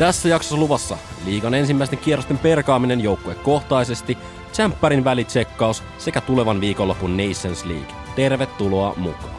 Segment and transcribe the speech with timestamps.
[0.00, 4.18] Tässä jaksossa luvassa liigan ensimmäisten kierrosten perkaaminen joukkuekohtaisesti,
[4.52, 7.94] tsemppärin välitsekkaus sekä tulevan viikonlopun Nations League.
[8.16, 9.34] Tervetuloa mukaan.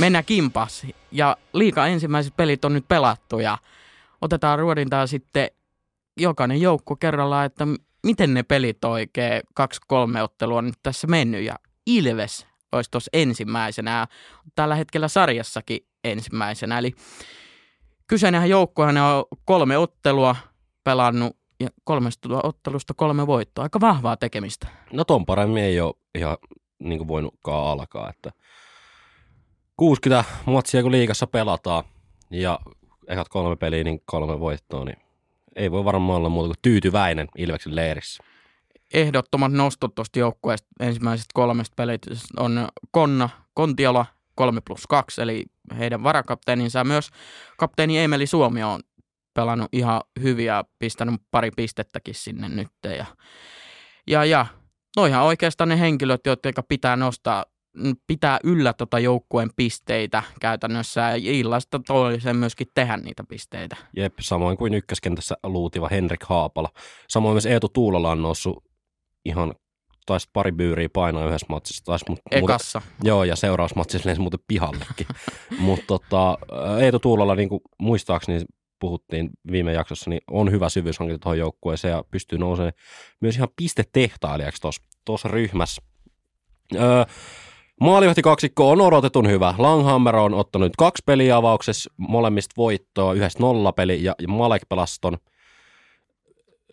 [0.00, 0.86] Mennään kimpas.
[1.10, 3.58] Ja liika ensimmäiset pelit on nyt pelattu ja
[4.20, 5.50] otetaan ruodintaa sitten
[6.16, 7.66] jokainen joukko kerrallaan, että
[8.04, 11.54] miten ne pelit oikein, kaksi-kolme ottelua on nyt tässä mennyt ja
[11.86, 14.06] Ilves olisi tuossa ensimmäisenä
[14.54, 16.78] tällä hetkellä sarjassakin ensimmäisenä.
[16.78, 16.94] Eli
[18.06, 20.36] kyseinen joukkohan on kolme ottelua
[20.84, 23.62] pelannut ja kolmesta ottelusta kolme voittoa.
[23.62, 24.66] Aika vahvaa tekemistä.
[24.92, 26.36] No ton paremmin ei ole ihan
[26.78, 28.30] niin kuin voinutkaan alkaa, että
[29.76, 31.84] 60 matsia kun liikassa pelataan
[32.30, 32.60] ja
[33.08, 35.03] ekat kolme peliä, niin kolme voittoa, niin
[35.56, 38.24] ei voi varmaan olla muuta kuin tyytyväinen Ilveksen leirissä.
[38.94, 45.44] Ehdottomat nostot tuosta joukkueesta ensimmäisestä kolmesta pelistä on Konna, Kontiola 3 plus 2, eli
[45.78, 47.10] heidän varakapteeninsa myös
[47.56, 48.80] kapteeni Emeli Suomi on
[49.34, 52.68] pelannut ihan hyviä, pistänyt pari pistettäkin sinne nyt.
[52.84, 53.06] Ja,
[54.06, 54.46] ja, ja
[54.96, 57.44] noihan oikeastaan ne henkilöt, jotka pitää nostaa
[58.06, 63.76] pitää yllä tota joukkueen pisteitä käytännössä ja illasta toiseen myöskin tehdä niitä pisteitä.
[63.96, 66.68] Jep, samoin kuin ykköskentässä luutiva Henrik Haapala.
[67.08, 68.64] Samoin myös Eetu Tuulola on noussut
[69.24, 69.54] ihan
[70.06, 71.84] taisi pari byyriä painaa yhdessä matsissa.
[71.84, 72.80] Taisi, mut, Ekassa.
[72.80, 75.06] Muuten, joo, ja seurausmatsissa lensi muuten pihallekin.
[75.58, 76.38] Mutta tota,
[76.80, 78.40] Eetu Tuulola, niin kuin muistaakseni
[78.78, 82.72] puhuttiin viime jaksossa, niin on hyvä syvyyshankinta tuohon joukkueeseen ja pystyy nousemaan
[83.20, 84.62] myös ihan pistetehtailijaksi
[85.04, 85.82] tuossa ryhmässä.
[86.74, 87.04] Öö,
[87.80, 89.54] Maalivahti kaksikko on odotetun hyvä.
[89.58, 95.18] Langhammer on ottanut kaksi peliä avauksessa, molemmista voittoa, yhdessä nollapeli ja, ja Malek Pelaston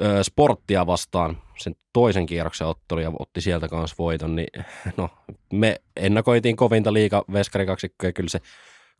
[0.01, 4.47] ö, sporttia vastaan sen toisen kierroksen ottelu ja otti sieltä kanssa voiton, niin
[4.97, 5.09] no,
[5.53, 8.41] me ennakoitiin kovinta liiga veskari kaksikko ja kyllä se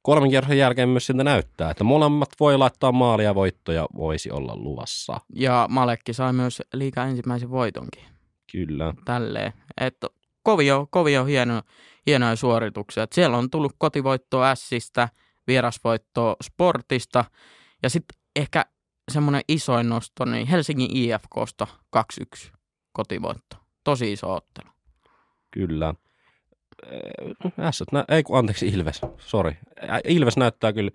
[0.02, 4.56] kolmen kierroksen jälkeen myös siltä näyttää, että molemmat voi laittaa maalia ja voittoja voisi olla
[4.56, 5.20] luvassa.
[5.36, 8.04] Ja Malekki sai myös liiga ensimmäisen voitonkin.
[8.52, 8.94] Kyllä.
[9.06, 9.54] Tälleen.
[9.82, 10.08] Että
[10.44, 11.62] kovio, kovio hieno,
[12.08, 13.04] hienoja suorituksia.
[13.04, 15.10] Et siellä on tullut kotivoitto Sistä,
[15.48, 17.26] vierasvoitto Sportista
[17.84, 18.66] ja sitten ehkä
[19.12, 21.68] semmoinen isoin nosto, niin Helsingin IFKsta
[22.48, 22.52] 2-1
[22.92, 23.56] kotivoitto.
[23.84, 24.70] Tosi iso ottelu.
[25.52, 25.94] Kyllä.
[27.72, 29.58] S, ei kun anteeksi Ilves, sori.
[30.08, 30.92] Ilves näyttää kyllä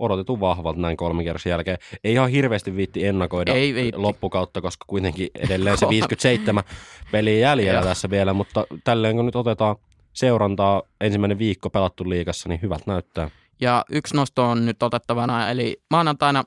[0.00, 1.78] odotetun vahvalta näin kolmen kierroksen jälkeen.
[2.04, 3.92] Ei ihan hirveästi viitti ennakoida ei, ei.
[3.96, 6.64] loppukautta, koska kuitenkin edelleen se 57
[7.12, 9.76] peliä jäljellä tässä vielä, mutta tälleen kun nyt otetaan
[10.12, 13.30] seurantaa ensimmäinen viikko pelattu liikassa, niin hyvät näyttää.
[13.60, 16.44] Ja yksi nosto on nyt otettavana, eli maanantaina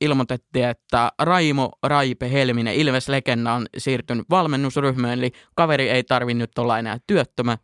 [0.00, 6.78] ilmoitettiin, että Raimo Raipe Helminen, Ilves-legenda, on siirtynyt valmennusryhmään, eli kaveri ei tarvi nyt olla
[6.78, 7.58] enää työttömä,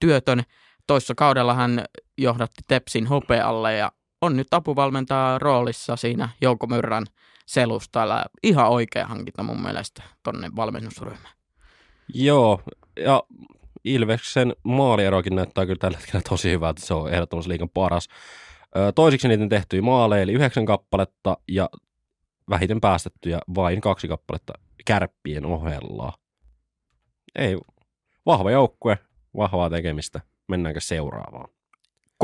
[0.00, 0.42] työtön.
[0.86, 1.84] Toissa kaudella hän
[2.18, 3.92] johdatti Tepsin hopealle ja
[4.24, 7.04] on nyt apuvalmentaja roolissa siinä Jouko Myrrän
[7.46, 8.24] selustalla.
[8.42, 11.34] Ihan oikea hankinta mun mielestä tonne valmennusryhmään.
[12.14, 12.60] Joo,
[12.96, 13.22] ja
[13.84, 16.80] Ilveksen maalierokin näyttää kyllä tällä hetkellä tosi hyvältä.
[16.86, 18.08] Se on ehdottomasti liikan paras.
[18.94, 21.68] Toisiksi niiden tehtyjä maaleja, eli yhdeksän kappaletta ja
[22.50, 24.52] vähiten päästettyjä vain kaksi kappaletta
[24.84, 26.12] kärppien ohella.
[27.34, 27.58] Ei,
[28.26, 28.98] vahva joukkue,
[29.36, 30.20] vahvaa tekemistä.
[30.48, 31.53] Mennäänkö seuraavaan?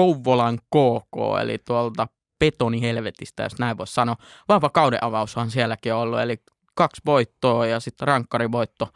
[0.00, 4.16] Kouvolan KK, eli tuolta betonihelvetistä, jos näin voisi sanoa.
[4.48, 4.98] Vahva kauden
[5.48, 6.36] sielläkin on ollut, eli
[6.74, 8.88] kaksi voittoa ja sitten rankkarivoitto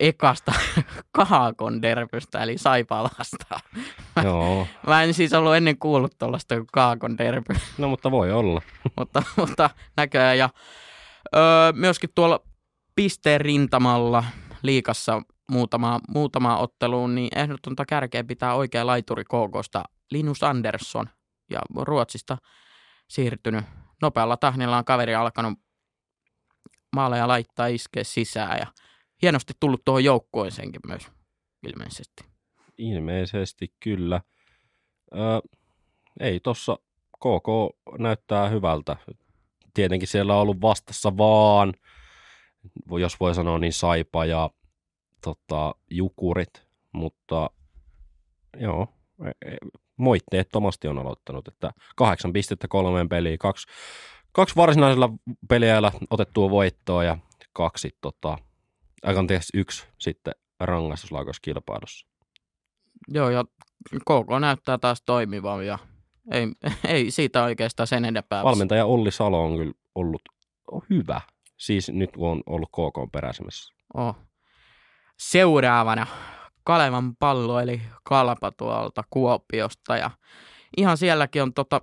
[0.00, 0.52] ekasta
[1.16, 2.56] Kaakon derbystä, eli.
[4.16, 4.66] Mä, Joo.
[4.86, 7.54] mä en siis ollut ennen kuullut tuollaista kuin Kaakon derby.
[7.78, 8.62] No mutta voi olla.
[8.98, 10.38] mutta, mutta näköjään.
[10.38, 10.50] Ja
[11.36, 12.40] öö, myöskin tuolla
[12.94, 14.24] pisteen rintamalla
[14.62, 21.06] liikassa muutama, muutama otteluun, niin ehdotonta kärkeä pitää oikea laituri KKsta Linus Andersson
[21.50, 22.38] ja Ruotsista
[23.08, 23.64] siirtynyt
[24.02, 25.58] nopealla tahdilla on kaveri alkanut
[26.92, 28.66] maaleja laittaa iskeä sisään ja
[29.22, 31.08] hienosti tullut tuohon joukkueeseenkin myös
[31.62, 32.24] ilmeisesti.
[32.78, 34.20] Ilmeisesti kyllä.
[35.12, 35.48] Ö,
[36.20, 36.78] ei tossa
[37.16, 38.96] KK näyttää hyvältä.
[39.74, 41.74] Tietenkin siellä on ollut vastassa vaan,
[43.00, 44.50] jos voi sanoa niin Saipa ja
[45.24, 47.50] tota, Jukurit, mutta
[48.60, 48.88] joo,
[49.24, 49.56] e, e,
[49.96, 53.66] moitteettomasti on aloittanut, että kahdeksan pistettä kolmeen peliin, kaksi,
[54.32, 55.10] kaksi varsinaisella
[55.48, 57.18] peliajalla otettua voittoa ja
[57.52, 58.38] kaksi tota,
[59.02, 62.06] anteeksi, yksi sitten rangaistuslaukauskilpailussa.
[63.08, 63.44] Joo, ja
[63.90, 65.78] KK näyttää taas toimivan ja
[66.30, 66.46] ei,
[66.88, 68.44] ei siitä oikeastaan sen enempää.
[68.44, 70.22] Valmentaja Olli Salo on kyllä ollut
[70.90, 71.20] hyvä,
[71.58, 73.74] siis nyt kun on ollut KK peräisemässä.
[73.94, 74.16] Oh.
[75.18, 76.06] seuraavana
[76.64, 79.96] Kalevan pallo, eli Kalpa tuolta Kuopiosta.
[79.96, 80.10] Ja
[80.76, 81.80] ihan sielläkin on tota,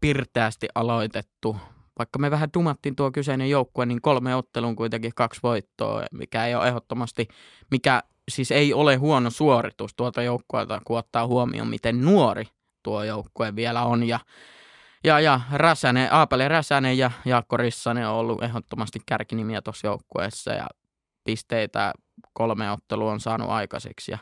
[0.00, 1.56] pirteästi aloitettu.
[1.98, 6.54] Vaikka me vähän dumattiin tuo kyseinen joukkue, niin kolme ottelun kuitenkin kaksi voittoa, mikä ei
[6.54, 7.28] ole ehdottomasti,
[7.70, 12.44] mikä siis ei ole huono suoritus tuolta joukkueelta, kun ottaa huomioon, miten nuori
[12.82, 14.08] tuo joukkue vielä on.
[14.08, 14.20] Ja,
[15.04, 20.66] ja, ja Räsänen, Aapeli Räsänen ja Jaakko Rissanen on ollut ehdottomasti kärkinimiä tuossa joukkueessa ja
[21.24, 21.92] pisteitä
[22.32, 24.12] kolme ottelua on saanut aikaiseksi.
[24.12, 24.18] Ja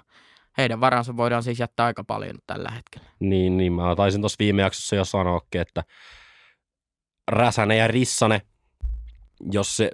[0.59, 3.09] heidän varansa voidaan siis jättää aika paljon tällä hetkellä.
[3.21, 5.85] Niin, niin mä taisin tuossa viime jaksossa jo sanoakin, että
[7.31, 8.41] Räsänen ja Rissanen,
[9.53, 9.91] jos se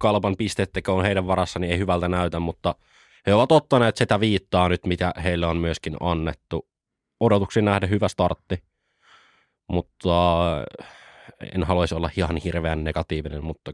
[0.00, 2.74] kalpan pistettekö on heidän varassa, niin ei hyvältä näytä, mutta
[3.26, 6.68] he ovat ottaneet sitä viittaa nyt, mitä heille on myöskin annettu.
[7.20, 8.62] Odotuksiin nähden hyvä startti,
[9.68, 10.46] mutta
[11.54, 13.72] en haluaisi olla ihan hirveän negatiivinen, mutta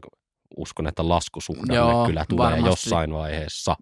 [0.57, 2.69] uskon, että laskusuhdanne Joo, kyllä tulee varmasti.
[2.69, 3.75] jossain vaiheessa.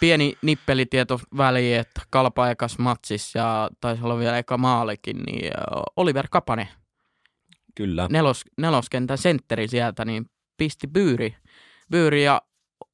[0.00, 5.52] Pieni nippelitieto väliin, että kalpa ekas matsis ja taisi olla vielä eka maalikin, niin
[5.96, 6.68] Oliver Kapane.
[7.74, 8.08] Kyllä.
[8.10, 10.26] Nelos, neloskentän sentteri sieltä, niin
[10.56, 11.36] pisti byyri,
[11.90, 12.42] byyri ja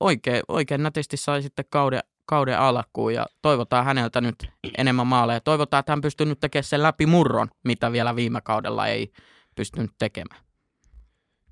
[0.00, 5.40] oikein, oikein nätisti sai sitten kauden, kauden alkuun ja toivotaan häneltä nyt enemmän maaleja.
[5.40, 9.12] Toivotaan, että hän pystyy nyt tekemään sen läpi murron, mitä vielä viime kaudella ei
[9.56, 10.40] pystynyt tekemään.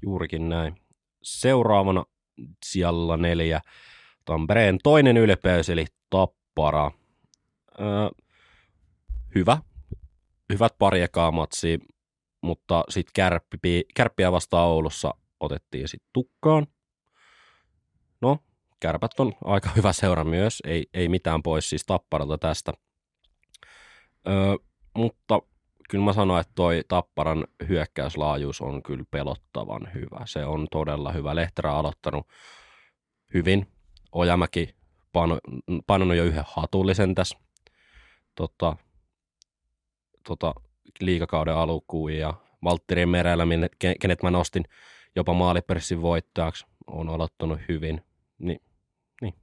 [0.03, 0.84] Juurikin näin.
[1.25, 2.05] Seuraavana
[2.65, 3.61] siellä neljä
[4.25, 6.91] Tampereen toinen ylpeys, eli Tappara.
[7.81, 7.87] Öö,
[9.35, 9.59] hyvä.
[10.53, 11.79] Hyvät pari ekaa matsia,
[12.41, 16.67] mutta sitten kärppi, kärppiä vastaan Oulussa otettiin sitten tukkaan.
[18.21, 18.39] No,
[18.81, 22.73] kärpät on aika hyvä seura myös, ei, ei mitään pois siis Tapparalta tästä.
[24.29, 24.57] Öö,
[24.97, 25.41] mutta
[25.95, 30.21] kyllä mä sanoin, että toi Tapparan hyökkäyslaajuus on kyllä pelottavan hyvä.
[30.25, 31.35] Se on todella hyvä.
[31.35, 32.29] Lehterä aloittanut
[33.35, 33.67] hyvin.
[34.13, 34.75] Ojamäki
[35.87, 37.39] painanut jo yhden hatullisen tässä
[38.35, 38.77] tota,
[40.29, 40.55] tota,
[41.01, 43.47] liikakauden alkuun ja Valtterin merellä,
[44.01, 44.65] kenet mä nostin
[45.17, 48.01] jopa maaliperssin voittajaksi, on aloittanut hyvin.
[48.39, 48.61] Niin,
[49.21, 49.35] niin.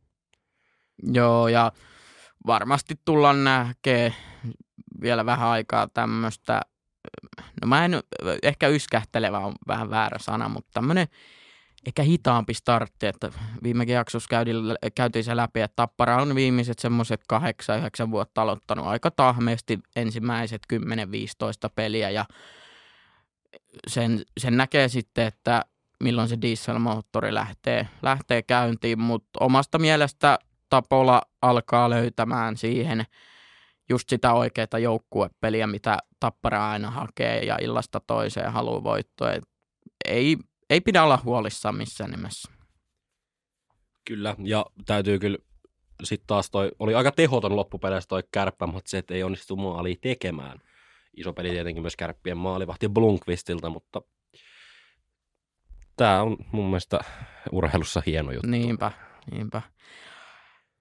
[1.04, 1.71] Joo, ja
[2.47, 4.13] varmasti tullaan näkee
[5.01, 6.62] vielä vähän aikaa tämmöistä,
[7.62, 8.03] no mä en,
[8.44, 11.07] ehkä yskähtelevä on vähän väärä sana, mutta tämmöinen
[11.86, 13.31] ehkä hitaampi startti, että
[13.63, 14.57] viimekin jaksossa käytiin,
[14.95, 17.21] käytiin se läpi, että Tappara on viimeiset semmoiset
[18.07, 20.77] 8-9 vuotta aloittanut aika tahmeesti ensimmäiset 10-15
[21.75, 22.25] peliä ja
[23.88, 25.65] sen, sen näkee sitten, että
[26.04, 30.39] milloin se dieselmoottori lähtee, lähtee käyntiin, mutta omasta mielestä
[30.69, 33.06] Tapola alkaa löytämään siihen–
[33.92, 39.30] just sitä oikeaa joukkuepeliä, mitä Tappara aina hakee ja illasta toiseen haluaa voittoa.
[40.06, 40.38] ei,
[40.70, 42.52] ei pidä olla huolissaan missään nimessä.
[44.08, 45.38] Kyllä, ja täytyy kyllä
[46.04, 50.60] sitten taas toi, oli aika tehoton loppupeleissä toi kärppämatsi, että ei onnistu maalia tekemään.
[51.18, 54.02] Iso peli tietenkin myös kärppien maalivahti Blunkvistilta, mutta
[55.98, 57.00] tämä on mun mielestä
[57.52, 58.48] urheilussa hieno juttu.
[58.48, 58.92] Niinpä,
[59.32, 59.62] niinpä.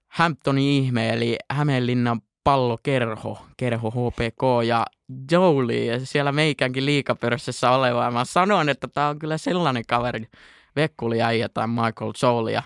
[0.07, 4.85] Hamptonin ihme, eli Hämeenlinnan pallokerho, kerho HPK ja
[5.31, 8.03] Jolie ja siellä meikänkin liikapörssissä oleva.
[8.03, 10.27] Ja mä sanoin, että tämä on kyllä sellainen kaveri,
[10.75, 12.53] Vekkuli äijä tai Michael Jolie.
[12.53, 12.63] Ja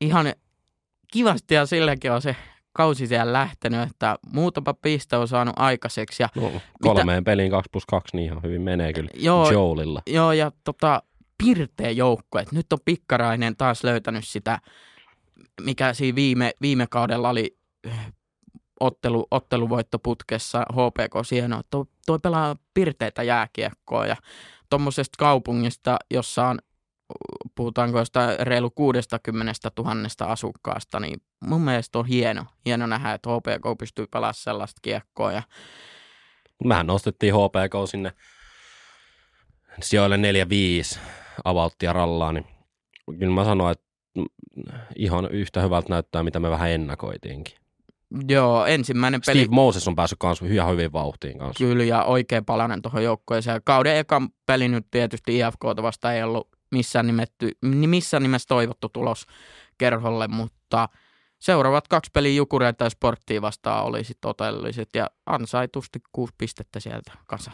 [0.00, 0.32] ihan
[1.12, 2.36] kivasti ja silläkin on se
[2.72, 6.22] kausi siellä lähtenyt, että muutama piste on saanut aikaiseksi.
[6.22, 7.30] Ja no, kolmeen mitä...
[7.30, 10.02] peliin 2 plus 2, niin ihan hyvin menee kyllä joo, Joelilla.
[10.06, 11.02] Joo, ja tota,
[11.38, 12.38] pirteä joukko.
[12.38, 14.58] että nyt on Pikkarainen taas löytänyt sitä,
[15.60, 17.56] mikä siinä viime, viime kaudella oli
[18.80, 21.60] ottelu, otteluvoittoputkessa HPK Sieno.
[21.70, 24.16] Tuo, tuo pelaa pirteitä jääkiekkoa ja
[24.70, 26.58] tuommoisesta kaupungista, jossa on
[27.54, 33.78] puhutaanko jostain reilu 60 000 asukkaasta, niin mun mielestä on hieno, hieno nähdä, että HPK
[33.78, 35.32] pystyy pelaamaan sellaista kiekkoa.
[35.32, 35.42] Ja...
[36.64, 38.12] Mehän nostettiin HPK sinne
[39.82, 40.16] sijoille
[40.96, 40.98] 4-5
[41.44, 42.46] avauttia rallaa, niin
[43.18, 43.86] kyllä mä sanoin, että
[44.96, 47.65] ihan yhtä hyvältä näyttää, mitä me vähän ennakoitiinkin.
[48.28, 49.38] Joo, ensimmäinen peli.
[49.38, 51.64] Steve Moses on päässyt kanssa ihan hyvin vauhtiin kanssa.
[51.64, 53.60] Kyllä, ja oikein palanen tuohon joukkoeseen.
[53.64, 59.26] Kauden ekan peli nyt tietysti IFK vasta ei ollut missään, nimetty, missään nimessä toivottu tulos
[59.78, 60.88] kerholle, mutta
[61.38, 67.12] seuraavat kaksi peliä Jukuria tai Sporttia vastaan oli sitten otelliset ja ansaitusti kuusi pistettä sieltä
[67.26, 67.50] kasa.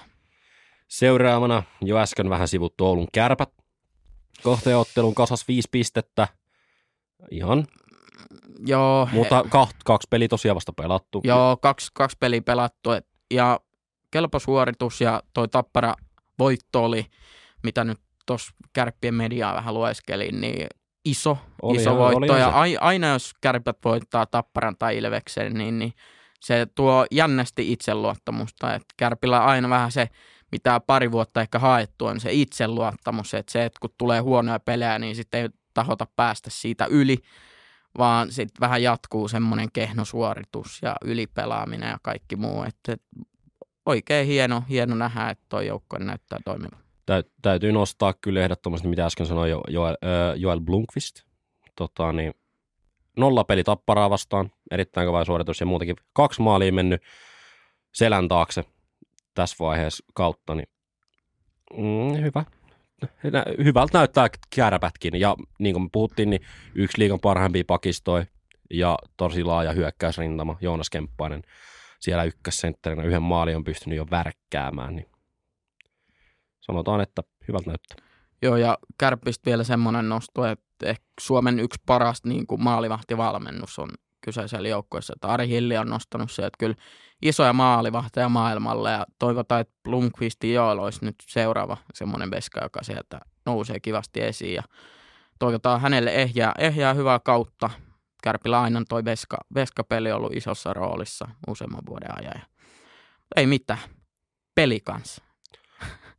[0.89, 3.51] Seuraavana jo äsken vähän sivuttu Oulun kärpät.
[4.43, 6.29] Kohteottelun kasas viisi pistettä.
[7.31, 7.67] Ihan
[8.67, 9.09] Joo.
[9.13, 11.21] Mutta kaht, kaksi peliä tosiaan vasta pelattu.
[11.25, 12.91] Joo, kaksi, kaksi peliä pelattu.
[13.31, 13.61] Ja
[14.11, 15.95] kelpo suoritus ja toi Tappara
[16.39, 17.07] voitto oli,
[17.63, 20.67] mitä nyt tuossa kärppien mediaa vähän lueskelin, niin
[21.05, 22.19] iso, Oli iso voitto.
[22.19, 25.93] olihan ja aina jos kärpät voittaa Tapparan tai Ilveksen, niin, niin
[26.41, 28.75] se tuo jännästi itseluottamusta.
[28.75, 30.09] Et kärpillä on aina vähän se,
[30.53, 33.35] mitä pari vuotta ehkä haettu, on se itseluottamus.
[33.35, 37.19] Että se, että kun tulee huonoja pelejä, niin sitten ei tahota päästä siitä yli,
[37.99, 42.63] vaan sitten vähän jatkuu semmoinen kehnosuoritus ja ylipelaaminen ja kaikki muu.
[42.63, 43.03] Että et
[43.87, 46.83] oikein hieno, hieno nähdä, että tuo joukkue näyttää toimivan.
[47.07, 51.23] Täy, täytyy nostaa kyllä ehdottomasti, mitä äsken sanoin jo, Joel, äh, Joel Blomqvist.
[51.77, 52.35] Tota, niin,
[53.17, 57.03] nolla peli tapparaa vastaan, erittäin kova suoritus ja muutenkin kaksi maalia mennyt
[57.93, 58.65] selän taakse
[59.35, 60.69] tässä vaiheessa kautta, niin
[61.77, 62.45] mm, hyvä.
[63.65, 66.43] Hyvältä näyttää kärpätkin ja niin kuin me puhuttiin, niin
[66.75, 68.27] yksi liigan parhaimpia pakistoja
[68.71, 71.43] ja tosi laaja hyökkäysrintama, Joonas Kemppainen
[72.01, 75.07] siellä ykkössentterinä yhden maali on pystynyt jo värkkäämään, niin
[76.61, 77.97] sanotaan, että hyvältä näyttää.
[78.43, 83.89] Joo, ja Kärppistä vielä semmoinen nosto, että ehkä Suomen yksi paras niin kuin maalivahtivalmennus on
[84.25, 85.15] kyseisellä joukkueessa.
[85.23, 86.75] Ari Hilli on nostanut se, että kyllä
[87.23, 92.83] isoja maalivahteja maailmalle ja toivotaan, että Blomqvist ja Joel olisi nyt seuraava semmoinen veska, joka
[92.83, 94.63] sieltä nousee kivasti esiin ja
[95.39, 97.71] toivotaan hänelle ehjää, ehjää hyvää kautta.
[98.23, 102.35] Kärpillä aina toi veska, veskapeli on ollut isossa roolissa useamman vuoden ajan.
[102.35, 102.47] Ja
[103.37, 103.79] ei mitään.
[104.55, 105.23] Peli kanssa.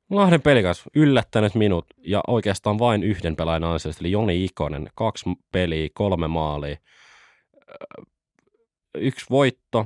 [0.10, 4.90] Lahden pelikas yllättänyt minut ja oikeastaan vain yhden pelaajan ansiosta, eli Joni Ikonen.
[4.96, 6.78] Kaksi peliä, kolme maalia.
[8.98, 9.86] Yksi voitto,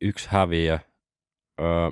[0.00, 0.78] yksi häviö.
[1.60, 1.90] Öö,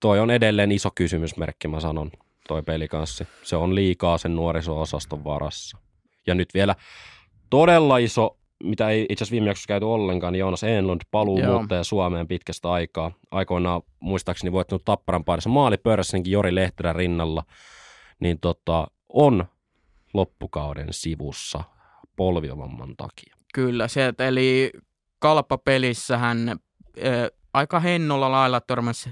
[0.00, 2.10] toi on edelleen iso kysymysmerkki, mä sanon,
[2.48, 3.26] toi pelikanssi.
[3.42, 5.78] Se on liikaa sen nuoriso-osaston varassa.
[6.26, 6.74] Ja nyt vielä
[7.50, 11.52] todella iso, mitä ei itse asiassa viime jaksossa käyty ollenkaan, niin Joonas Enlund paluu Joo.
[11.58, 13.12] muuttaja Suomeen pitkästä aikaa.
[13.30, 17.44] Aikoinaan muistaakseni voittanut Tapparan parissa maalipörssinkin Jori Lehterän rinnalla,
[18.20, 19.44] niin tota, on
[20.14, 21.64] loppukauden sivussa
[22.16, 23.36] polviovamman takia.
[23.54, 24.72] Kyllä, se, eli
[25.18, 26.56] kalppapelissä hän
[27.04, 29.10] ö, aika hennolla lailla törmäsi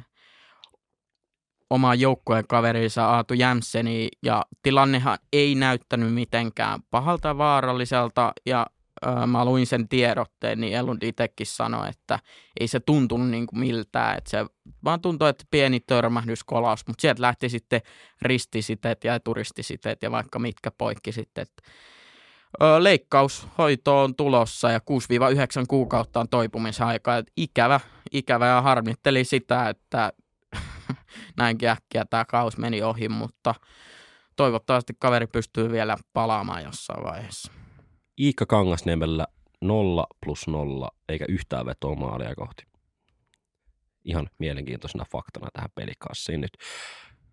[1.71, 8.67] omaan joukkueen kaverinsa Aatu Jämseni ja tilannehan ei näyttänyt mitenkään pahalta vaaralliselta ja
[9.07, 12.19] ö, mä luin sen tiedotteen, niin Elund itsekin sanoi, että
[12.61, 14.47] ei se tuntunut niin kuin miltään, että se
[14.85, 17.81] vaan tuntui, että pieni törmähdys kolaus, mutta sieltä lähti sitten
[18.23, 21.63] ristisiteet ja turistisiteet ja vaikka mitkä poikki sitten, että
[22.79, 24.83] leikkaushoito on tulossa ja 6-9
[25.69, 27.17] kuukautta on toipumisaika.
[27.17, 27.81] Et ikävä,
[28.13, 30.13] ikävä ja harmitteli sitä, että
[31.37, 33.55] näinkin äkkiä tämä kaus meni ohi, mutta
[34.37, 37.53] toivottavasti kaveri pystyy vielä palaamaan jossain vaiheessa.
[38.21, 39.27] Iikka Kangasniemellä
[39.61, 42.63] 0 plus 0, eikä yhtään vetoa maalia kohti.
[44.05, 46.51] Ihan mielenkiintoisena faktana tähän pelikassiin nyt.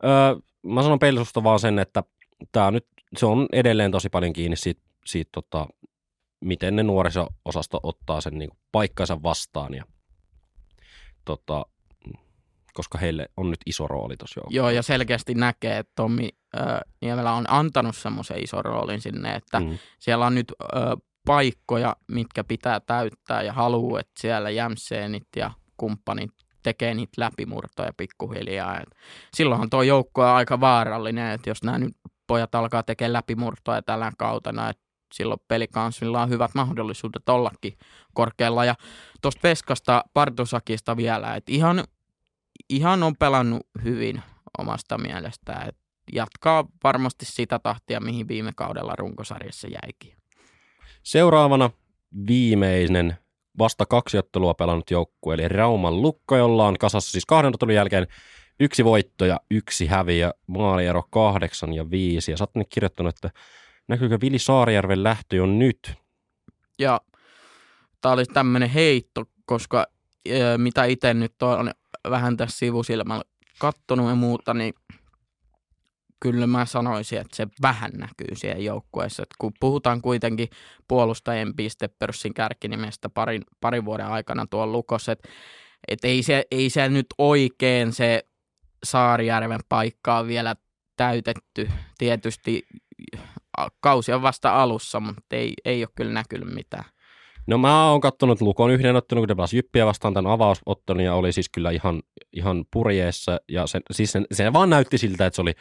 [0.04, 2.04] Öö, mä sanon pelisusta vaan sen, että
[2.52, 5.68] tää nyt, se on edelleen tosi paljon kiinni siitä, siitä tota,
[6.46, 9.74] miten ne nuoriso-osasto ottaa sen niin paikkansa vastaan.
[9.74, 9.84] Ja,
[11.26, 11.66] tota,
[12.74, 14.58] koska heille on nyt iso rooli tuossa joukkueessa.
[14.58, 16.60] Joo, ja selkeästi näkee, että Tommi ö,
[17.02, 19.78] Niemelä on antanut semmoisen ison roolin sinne, että Mm.
[20.00, 20.66] siellä on nyt ö,
[21.26, 26.32] paikkoja, mitkä pitää täyttää ja haluaa, että siellä jämseenit ja kumppanit
[26.64, 28.80] tekee niitä läpimurtoja pikkuhiljaa.
[28.80, 28.90] Et
[29.34, 31.96] silloinhan tuo joukko on aika vaarallinen, että jos nämä nyt
[32.28, 34.84] pojat alkaa tekemään läpimurtoja tällä kautena, että
[35.14, 37.78] silloin pelikansilla on hyvät mahdollisuudet ollakin
[38.14, 38.66] korkealla.
[38.66, 38.76] Ja
[39.22, 41.84] tuosta Peskasta, Partusakista vielä, että ihan,
[42.70, 44.22] ihan on pelannut hyvin
[44.58, 45.70] omasta mielestään.
[45.70, 45.78] Et
[46.14, 50.18] jatkaa varmasti sitä tahtia, mihin viime kaudella runkosarjassa jäikin.
[51.04, 51.70] Seuraavana
[52.28, 53.18] viimeinen
[53.60, 58.08] vasta kaksi ottelua pelannut joukkue, eli Rauman Lukko, jolla on kasassa siis kahden ottelun jälkeen
[58.60, 62.32] yksi voitto ja yksi häviö, maaliero kahdeksan ja viisi.
[62.32, 63.30] Ja sä oot kirjoittanut, että
[63.88, 65.94] näkyykö Vili Saarijärven lähtö jo nyt?
[66.80, 67.02] Ja
[68.02, 69.88] tämä olisi tämmöinen heitto, koska
[70.30, 71.72] ö, mitä itse nyt on
[72.10, 73.24] vähän tässä sivusilmällä
[73.60, 74.74] kattonut ja muuta, niin
[76.20, 79.24] kyllä mä sanoisin, että se vähän näkyy siellä joukkueessa.
[79.24, 80.48] Et kun puhutaan kuitenkin
[80.88, 85.30] puolustajien pistepörssin kärkinimestä parin, parin vuoden aikana tuolla Lukos, että
[85.88, 88.24] et ei, se, ei se nyt oikein se
[88.84, 90.56] Saarijärven paikka on vielä
[90.96, 91.70] täytetty.
[91.98, 92.68] Tietysti
[93.80, 96.86] kausi on vasta alussa, mutta ei, ei ole kyllä näkynyt mitään.
[97.48, 101.32] No mä oon kattonut Lukon yhden ottelun, kun ne Jyppiä vastaan tämän avausottelun ja oli
[101.32, 102.02] siis kyllä ihan,
[102.34, 103.40] ihan purjeessa.
[103.50, 105.54] Ja sen, siis sen, se vaan näytti siltä, että se oli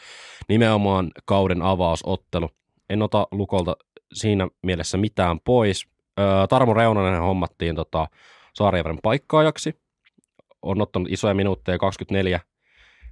[0.48, 2.48] nimenomaan kauden avausottelu.
[2.90, 3.76] En ota Lukolta
[4.14, 5.86] siinä mielessä mitään pois.
[6.20, 8.06] Öö, Tarmo Reunanen hommattiin tota,
[8.54, 9.74] Saarijärven paikkaajaksi.
[10.62, 12.40] On ottanut isoja minuutteja, 24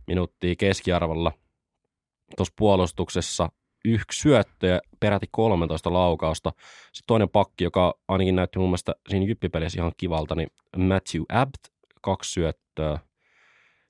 [0.07, 1.33] minuuttia keskiarvolla
[2.37, 3.49] tuossa puolustuksessa.
[3.85, 6.53] Yksi syöttö ja peräti 13 laukausta.
[6.93, 11.61] Sitten toinen pakki, joka ainakin näytti mun mielestä siinä jyppipelissä ihan kivalta, niin Matthew Abt,
[12.03, 12.99] kaksi syöttöä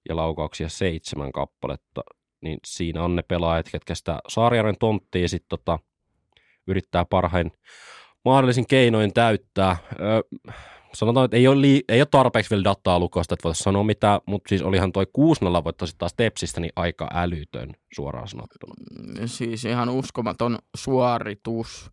[0.08, 2.02] ja laukauksia seitsemän kappaletta.
[2.40, 5.78] Niin siinä on ne pelaajat, ketkä sitä Saariaren tonttia sitten tota,
[6.66, 7.52] yrittää parhain
[8.24, 9.76] mahdollisin keinoin täyttää.
[10.00, 10.20] Öö,
[10.94, 14.20] sanotaan, että ei ole, lii- ei ole tarpeeksi vielä dataa lukosta, että voitaisiin sanoa mitään,
[14.26, 15.06] mutta siis olihan toi
[15.60, 18.74] 6-0 voitto sitten taas Tepsistä niin aika älytön suoraan sanottuna.
[19.26, 21.90] Siis ihan uskomaton suoritus.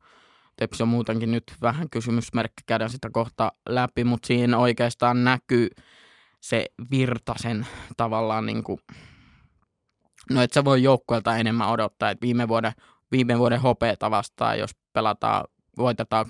[0.55, 5.67] Tepsi on muutenkin nyt vähän kysymysmerkki, käydään sitä kohta läpi, mutta siinä oikeastaan näkyy
[6.41, 7.67] se Virtasen
[7.97, 8.79] tavallaan niin kuin,
[10.29, 12.71] no et sä voi joukkueelta enemmän odottaa, että viime vuoden,
[13.11, 15.45] viime vuoden hopeeta vastaan, jos pelataan,
[15.77, 16.25] voitetaan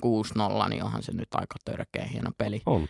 [0.65, 2.61] 6-0, niin onhan se nyt aika törkeä hieno peli.
[2.65, 2.87] On.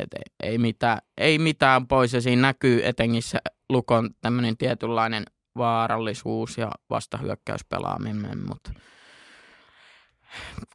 [0.00, 0.08] Et
[0.42, 5.24] ei, mitään, ei mitään pois ja siinä näkyy etenkin se Lukon tämmöinen tietynlainen
[5.56, 8.72] vaarallisuus ja vastahyökkäyspelaaminen, mutta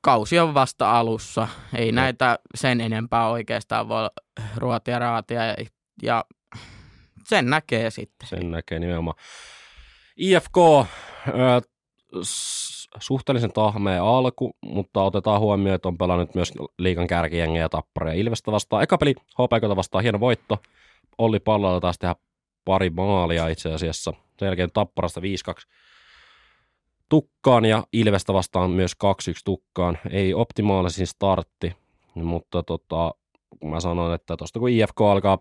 [0.01, 1.47] kausi on vasta alussa.
[1.75, 1.95] Ei no.
[1.95, 4.09] näitä sen enempää oikeastaan voi
[4.55, 5.55] ruotia raatia ja,
[6.01, 6.25] ja
[7.27, 8.27] sen näkee sitten.
[8.27, 9.17] Sen näkee nimenomaan.
[10.17, 11.61] IFK, äh,
[12.99, 18.19] suhteellisen tahmea alku, mutta otetaan huomioon, että on pelannut myös liikan kärkijengejä ja tappara ja
[18.19, 18.83] Ilvestä vastaan.
[18.83, 20.57] Eka peli HPK vastaan hieno voitto.
[21.17, 22.15] Olli pallolla taas tehdä
[22.65, 24.13] pari maalia itse asiassa.
[24.39, 25.23] Sen jälkeen tapparasta 5-2
[27.09, 28.97] tukkaan ja Ilvestä vastaan myös 2-1
[29.45, 29.97] tukkaan.
[30.09, 31.75] Ei optimaalisin startti,
[32.15, 33.13] mutta tota,
[33.63, 35.37] mä sanon, että tuosta kun IFK alkaa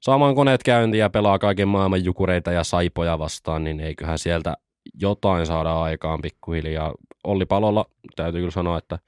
[0.00, 4.56] saamaan koneet käyntiin ja pelaa kaiken maailman jukureita ja saipoja vastaan, niin eiköhän sieltä
[5.00, 6.94] jotain saada aikaan pikkuhiljaa.
[7.24, 7.86] Olli Palolla
[8.16, 8.98] täytyy kyllä sanoa, että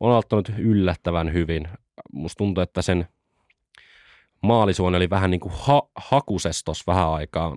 [0.00, 1.68] on aloittanut yllättävän hyvin.
[2.12, 3.08] Musta tuntuu, että sen
[4.42, 7.56] maalisuoni oli vähän niin kuin ha- hakusestos vähän aikaa,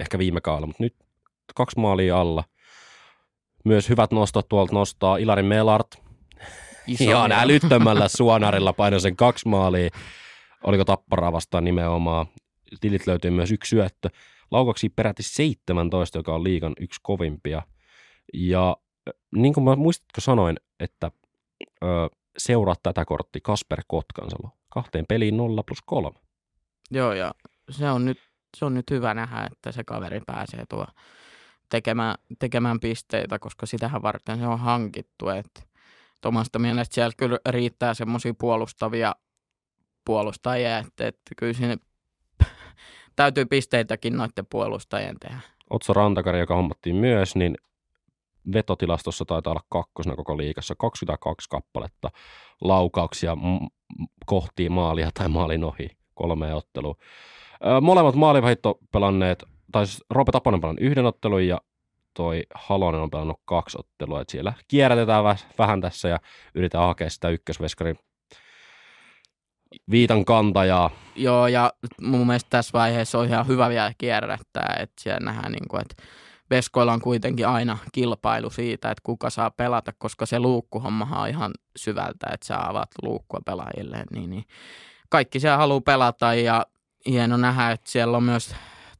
[0.00, 0.96] ehkä viime kaudella, mutta nyt
[1.54, 2.44] kaksi maalia alla.
[3.64, 5.88] Myös hyvät nostot tuolta nostaa Ilari Melart.
[6.86, 9.90] Iso Ihan älyttömällä suonarilla painoi sen kaksi maalia.
[10.64, 12.26] Oliko tapparaa vastaan nimenomaan.
[12.80, 14.08] Tilit löytyy myös yksi syöttö.
[14.50, 17.62] Laukaksi peräti 17, joka on liikan yksi kovimpia.
[18.34, 18.76] Ja
[19.34, 21.10] niin kuin mä muistatko sanoin, että
[21.84, 21.86] ö,
[22.38, 24.50] seuraa tätä kortti Kasper Kotkansalo.
[24.70, 26.18] Kahteen peliin 0 plus 3.
[26.90, 27.34] Joo, ja
[27.70, 28.18] se on nyt,
[28.56, 30.86] se on nyt hyvä nähdä, että se kaveri pääsee tuo
[31.70, 35.28] tekemään, tekemään pisteitä, koska sitähän varten se on hankittu.
[35.28, 35.62] Että
[36.24, 39.14] omasta mielestä siellä kyllä riittää semmoisia puolustavia
[40.04, 41.76] puolustajia, että, että kyllä siinä
[43.16, 45.40] täytyy pisteitäkin noiden puolustajien tehdä.
[45.70, 47.56] Otso Rantakari, joka hommattiin myös, niin
[48.52, 52.10] vetotilastossa taitaa olla kakkosena koko liikassa 22 kappaletta
[52.60, 53.36] laukauksia
[54.26, 56.94] kohti maalia tai maalin ohi kolme ottelua.
[57.80, 61.60] Molemmat maalivahit on pelanneet, tai siis Roope Taponen pelannut yhden ottelun ja
[62.14, 65.24] toi Halonen on pelannut kaksi ottelua, että siellä kierrätetään
[65.58, 66.18] vähän tässä ja
[66.54, 67.98] yritetään hakea sitä ykkösveskarin
[69.90, 70.90] viitan kantajaa.
[71.16, 75.68] Joo, ja mun mielestä tässä vaiheessa on ihan hyvä vielä kierrättää, että siellä nähdään, niin
[75.68, 76.02] kuin, että
[76.50, 81.52] Veskoilla on kuitenkin aina kilpailu siitä, että kuka saa pelata, koska se luukkuhommahan on ihan
[81.76, 84.44] syvältä, että sä avaat luukkua pelaajille, niin, niin
[85.08, 86.66] kaikki siellä haluaa pelata ja
[87.06, 88.54] hieno nähdä, että siellä on myös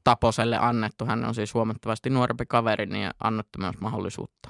[0.04, 4.48] Taposelle annettu, hän on siis huomattavasti nuorempi kaveri, niin annettu myös mahdollisuutta.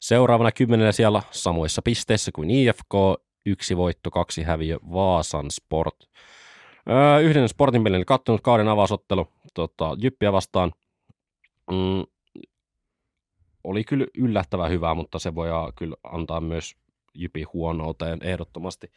[0.00, 2.94] Seuraavana kymmenellä siellä samoissa pisteissä kuin IFK,
[3.46, 5.96] yksi voitto, kaksi häviö, Vaasan Sport.
[6.90, 10.72] Öö, yhden sportin pelin kattonut kauden avausottelu tota, Jyppiä vastaan.
[11.70, 12.04] Mm,
[13.64, 16.76] oli kyllä yllättävän hyvä, mutta se voi kyllä antaa myös
[17.14, 18.92] Jypi huonouteen ehdottomasti.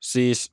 [0.00, 0.52] Siis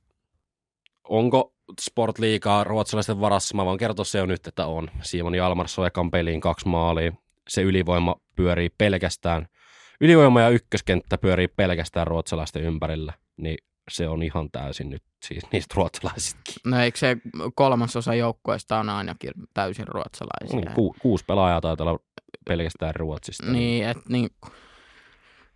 [1.03, 3.55] onko Sportliigaa ruotsalaisten varassa?
[3.55, 4.91] Mä voin kertoa se jo nyt, että on.
[5.01, 7.13] Simon Jalmarsson ekan peliin kaksi maalia.
[7.47, 9.47] Se ylivoima pyörii pelkästään–
[10.01, 13.57] ylivoima ja ykköskenttä pyörii pelkästään ruotsalaisten ympärillä, niin
[13.91, 16.55] se on ihan täysin nyt siis niistä ruotsalaisistakin.
[16.65, 17.17] No eikö se
[17.55, 20.59] kolmasosa joukkueesta on ainakin täysin ruotsalaisia?
[20.59, 21.99] Niin, ku, kuusi pelaajaa taitaa olla
[22.47, 23.51] pelkästään Ruotsista.
[23.51, 24.29] Niin, että niin,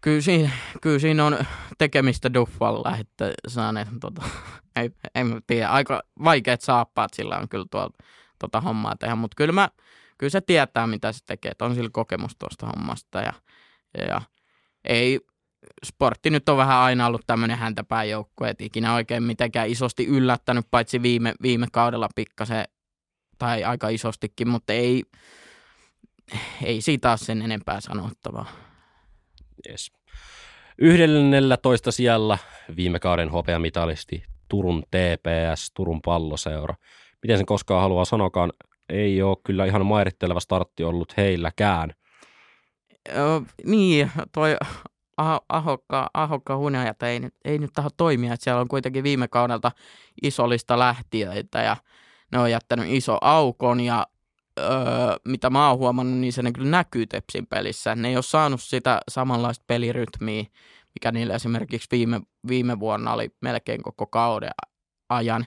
[0.02, 0.50] kyllä, siinä,
[0.82, 1.38] kyllä siinä on
[1.78, 4.22] tekemistä Duffalla, että saaneet, tota,
[4.76, 7.94] ei, en tiedä, aika vaikeat saappaat sillä on kyllä tuolla
[8.40, 9.70] tota hommaa tehdä, mutta kyllä, mä,
[10.18, 13.34] kyllä se tietää, mitä se tekee, että on sillä kokemus tuosta hommasta ja,
[14.08, 14.22] ja
[14.86, 15.20] ei,
[15.86, 20.66] sportti nyt on vähän aina ollut tämmöinen häntäpään joukkue, että ikinä oikein mitenkään isosti yllättänyt,
[20.72, 22.66] paitsi viime, viime kaudella pikkasen,
[23.38, 25.04] tai aika isostikin, mutta ei,
[26.64, 28.46] ei siitä ole sen enempää sanottavaa.
[29.70, 29.92] Yes.
[30.78, 32.38] 11 siellä
[32.76, 36.76] viime kauden hopeamitalisti Turun TPS, Turun palloseura.
[37.24, 38.54] Miten sen koskaan haluaa sanokaan,
[38.90, 41.94] ei ole kyllä ihan mairitteleva startti ollut heilläkään–
[43.66, 44.58] niin, toi
[45.22, 48.34] Aho- Ahokka, Ahokka hunajat ei nyt, ei nyt taho toimia.
[48.34, 49.72] Että siellä on kuitenkin viime kaudelta
[50.24, 51.78] iso lista lähtiöitä ja
[52.32, 54.08] ne on jättänyt iso aukon ja
[54.60, 54.68] öö,
[55.26, 57.96] mitä mä oon huomannut, niin se kyllä näkyy Tepsin pelissä.
[57.96, 60.44] Ne ei ole saanut sitä samanlaista pelirytmiä,
[60.96, 64.52] mikä niillä esimerkiksi viime, viime vuonna oli melkein koko kauden
[65.10, 65.46] ajan.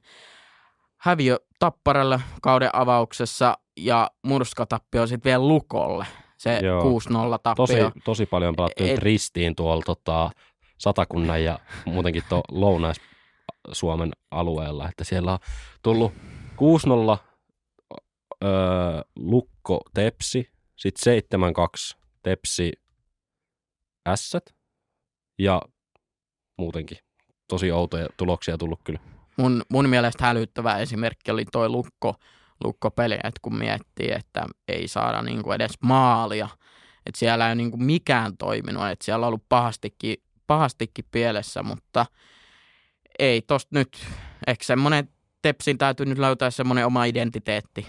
[0.97, 6.07] Häviö Tapparalle kauden avauksessa ja murskatappio sitten vielä Lukolle.
[6.37, 6.83] Se Joo.
[7.01, 7.67] 6-0 tappio.
[7.67, 10.31] Tosi, tosi paljon pelattu Et- ristiin tuolla tota,
[10.79, 15.39] Satakunnan ja muutenkin tuo Lounais-Suomen alueella, että siellä on
[15.83, 16.13] tullut
[16.57, 17.19] 6-0
[18.45, 18.51] öö,
[19.17, 21.23] Lukko Tepsi, sitten
[21.95, 22.73] 7-2 Tepsi
[24.09, 24.55] Ässät
[25.39, 25.63] ja
[26.59, 26.99] muutenkin
[27.49, 28.99] tosi outoja tuloksia tullut kyllä.
[29.37, 32.15] mun, mun mielestä hälyttävä esimerkki oli toi lukko,
[32.65, 36.49] lukkopeli, että kun miettii, että ei saada niinku edes maalia,
[37.07, 40.17] että siellä ei ole niinku mikään toiminut, että siellä on ollut pahastikin,
[40.47, 42.07] pahastikin pielessä, mutta
[43.19, 44.07] ei tosta nyt,
[44.47, 45.09] ehkä semmoinen
[45.43, 47.87] Tepsin täytyy nyt löytää semmoinen oma identiteetti,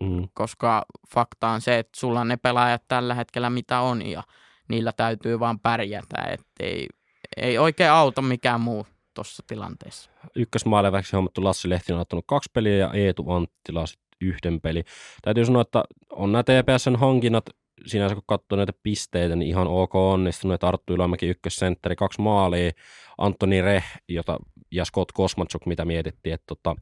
[0.00, 0.28] Mm.
[0.34, 4.22] koska fakta on se, että sulla on ne pelaajat tällä hetkellä mitä on ja
[4.68, 6.88] niillä täytyy vaan pärjätä, että ei,
[7.36, 8.86] ei oikein auta mikään muu
[9.16, 10.10] tuossa tilanteessa.
[10.34, 14.84] ykkösmaaleväksi hommattu Lassi Lehtinen on ottanut kaksi peliä ja Eetu Anttila sit yhden peli.
[15.22, 17.50] Täytyy sanoa, että on nämä TPSn hankinnat,
[17.86, 22.70] sinänsä kun katsoo näitä pisteitä, niin ihan ok onnistunut, Arttu Ilomäki ykkössentteri, kaksi maalia,
[23.18, 24.38] Antoni Reh jota,
[24.70, 26.76] ja Scott Kosmatsuk, mitä mietittiin, että tota,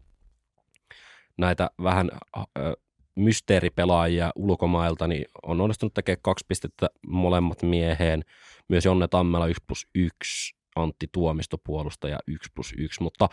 [1.37, 2.77] näitä vähän ö,
[3.17, 8.25] mysteeripelaajia ulkomailta, niin on onnistunut tekemään kaksi pistettä molemmat mieheen.
[8.69, 13.29] Myös Jonne Tammela 1 plus 1, Antti Tuomisto puolustaja 1 plus 1, mutta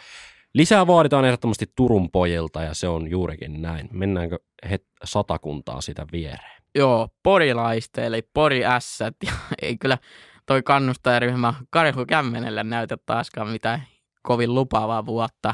[0.54, 3.90] lisää vaaditaan ehdottomasti Turun pojilta ja se on juurikin näin.
[3.92, 6.62] Mennäänkö het satakuntaa sitä viereen?
[6.76, 9.16] Joo, porilaiste, eli Pori Ässät.
[9.62, 9.98] Ei kyllä
[10.46, 13.84] toi kannustajaryhmä Karhu Kämmenelle näytä taaskaan mitään
[14.22, 15.54] kovin lupaavaa vuotta.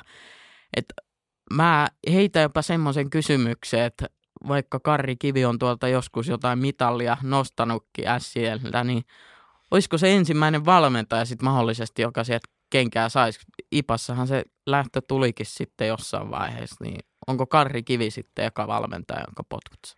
[0.77, 0.85] Et
[1.53, 4.05] mä heitän jopa semmoisen kysymyksen, että
[4.47, 9.03] vaikka Karri Kivi on tuolta joskus jotain mitallia nostanutkin Ässieltä, niin
[9.71, 13.39] olisiko se ensimmäinen valmentaja sitten mahdollisesti, joka sieltä kenkää saisi?
[13.71, 19.43] Ipassahan se lähtö tulikin sitten jossain vaiheessa, niin onko Karri Kivi sitten eka valmentaja, jonka
[19.49, 19.97] potkut?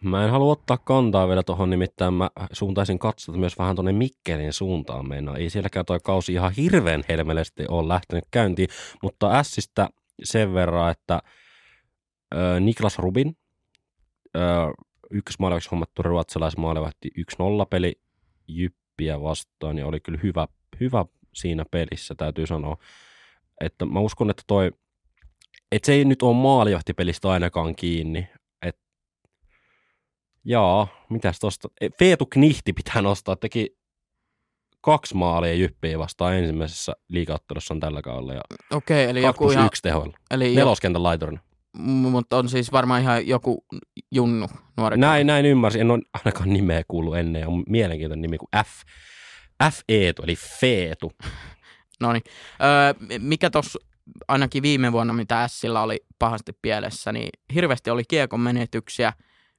[0.00, 4.52] Mä en halua ottaa kantaa vielä tuohon, nimittäin mä suuntaisin katsota myös vähän tuonne Mikkelin
[4.52, 5.32] suuntaan mennä.
[5.32, 8.68] Ei sielläkään toi kausi ihan hirveän helmellisesti ole lähtenyt käyntiin,
[9.02, 9.88] mutta Ässistä
[10.24, 11.20] sen verran, että
[12.60, 13.36] Niklas Rubin,
[14.36, 14.40] ö,
[15.10, 18.00] ykkösmaalivaksi hommattu ruotsalaismaalivahti 1-0 peli
[18.48, 20.48] Jyppiä vastaan ja oli kyllä hyvä,
[20.80, 21.04] hyvä
[21.34, 22.76] siinä pelissä, täytyy sanoa.
[23.60, 24.70] Että mä uskon, että toi,
[25.72, 28.28] että se ei nyt ole maalivahtipelistä ainakaan kiinni,
[30.44, 31.68] Jaa, mitäs tosta?
[31.98, 33.76] Feetu Knihti pitää nostaa, teki
[34.80, 39.82] kaksi maalia Jyppiä vastaan ensimmäisessä liigaottelussa tällä kaudella ja Okei, eli 2 joku ihan, 1
[39.82, 40.18] tehoilla.
[40.30, 41.40] eli jo, Neloskentän laiturina.
[41.78, 43.64] Mutta on siis varmaan ihan joku
[44.10, 44.96] junnu nuori.
[44.96, 45.80] Näin, näin ymmärsin.
[45.80, 48.82] En ole ainakaan nimeä kuullut ennen ja on mielenkiintoinen nimi kuin F.
[49.70, 49.80] F.
[49.88, 51.12] Eetu, eli Feetu.
[52.00, 52.22] No niin.
[52.62, 53.78] Öö, mikä tuossa
[54.28, 59.12] ainakin viime vuonna, mitä Sillä oli pahasti pielessä, niin hirveästi oli kiekon menetyksiä,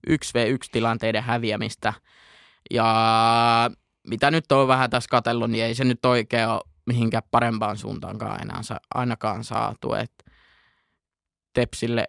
[0.09, 1.93] 1v1-tilanteiden häviämistä.
[2.71, 3.69] Ja
[4.07, 8.41] mitä nyt on vähän tässä katsellut, niin ei se nyt oikein ole mihinkään parempaan suuntaankaan
[8.41, 8.61] enää
[8.95, 9.93] ainakaan saatu.
[9.93, 10.24] Et
[11.55, 12.07] Tepsille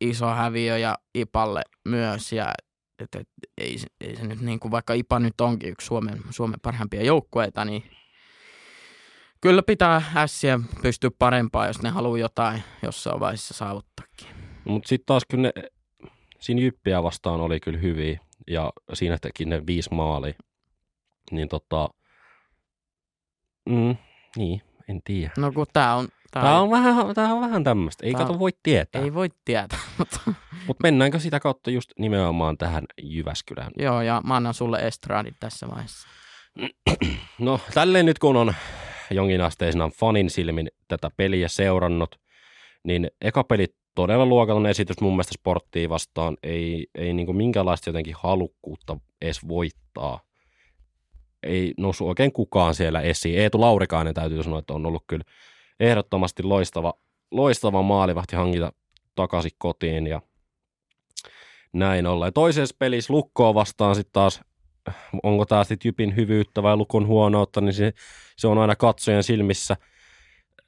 [0.00, 2.32] iso häviö ja Ipalle myös.
[2.32, 2.52] Ja
[2.98, 6.60] et, et, ei, ei se nyt niin kuin, vaikka Ipa nyt onkin yksi Suomen, Suomen
[6.60, 7.90] parhaimpia joukkueita, niin
[9.40, 14.28] kyllä pitää ässiä pystyä parempaan, jos ne haluaa jotain jossain vaiheessa saavuttaakin.
[14.64, 15.62] Mutta sitten taas kyllä ne,
[16.40, 20.34] siinä Jyppiä vastaan oli kyllä hyviä ja siinä teki ne viisi maalia.
[21.30, 21.88] Niin tota,
[23.68, 23.96] mm,
[24.36, 25.32] niin, en tiedä.
[25.36, 26.08] No kun tää on...
[26.30, 28.06] Tää Tämä on vähän, tää on vähän tämmöistä.
[28.06, 29.02] Ei Tää kato voi tietää.
[29.02, 30.20] Ei voi tietää, mutta
[30.66, 33.70] Mutta mennäänkö sitä kautta just nimenomaan tähän Jyväskylään?
[33.78, 36.08] joo, ja mä annan sulle estraadit tässä vaiheessa.
[37.38, 38.54] No tälleen nyt kun on
[39.10, 42.20] jonkinasteisena fanin silmin tätä peliä seurannut,
[42.84, 46.36] niin eka peli todella luokallinen esitys mun mielestä sporttia vastaan.
[46.42, 50.20] Ei, ei niinku minkäänlaista jotenkin halukkuutta edes voittaa.
[51.42, 53.38] Ei noussut oikein kukaan siellä esiin.
[53.38, 55.24] Eetu Laurikainen täytyy sanoa, että on ollut kyllä
[55.80, 56.94] ehdottomasti loistava,
[57.30, 58.72] loistava maalivahti hankita
[59.14, 60.22] takaisin kotiin ja
[61.72, 62.32] näin ollen.
[62.32, 64.40] Toisessa pelissä Lukkoa vastaan sitten taas
[65.22, 67.92] onko tämä sitten Jypin hyvyyttä vai Lukon huonoutta, niin se,
[68.36, 69.76] se on aina katsojan silmissä.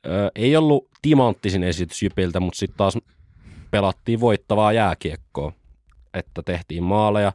[0.07, 2.99] Ö, ei ollut timanttisin esitys Jypiltä, mutta sitten taas
[3.71, 5.53] pelattiin voittavaa jääkiekkoa,
[6.15, 7.33] että tehtiin maaleja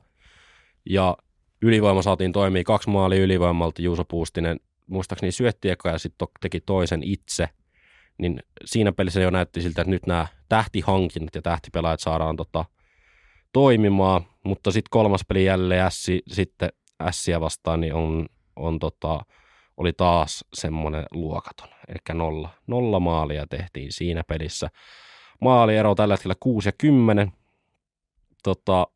[0.90, 1.18] ja
[1.62, 7.04] Ylivoima saatiin toimii kaksi maalia ylivoimalta, Juuso Puustinen muistaakseni syötti eka ja sitten teki toisen
[7.04, 7.50] itse,
[8.18, 12.66] niin siinä pelissä jo näytti siltä, että nyt nämä tähtihankinnat ja tähtipelaajat saadaan tota,
[13.54, 16.70] toimimaan, mutta sitten kolmas peli jälleen Ässi, sitten
[17.02, 18.26] Ässiä vastaan, niin on,
[18.56, 19.20] on tota,
[19.78, 24.70] oli taas semmoinen luokaton, eli nolla, nolla maalia tehtiin siinä pelissä.
[25.42, 27.32] Maaliero tällä hetkellä 6 ja 10.
[28.44, 28.88] Tota,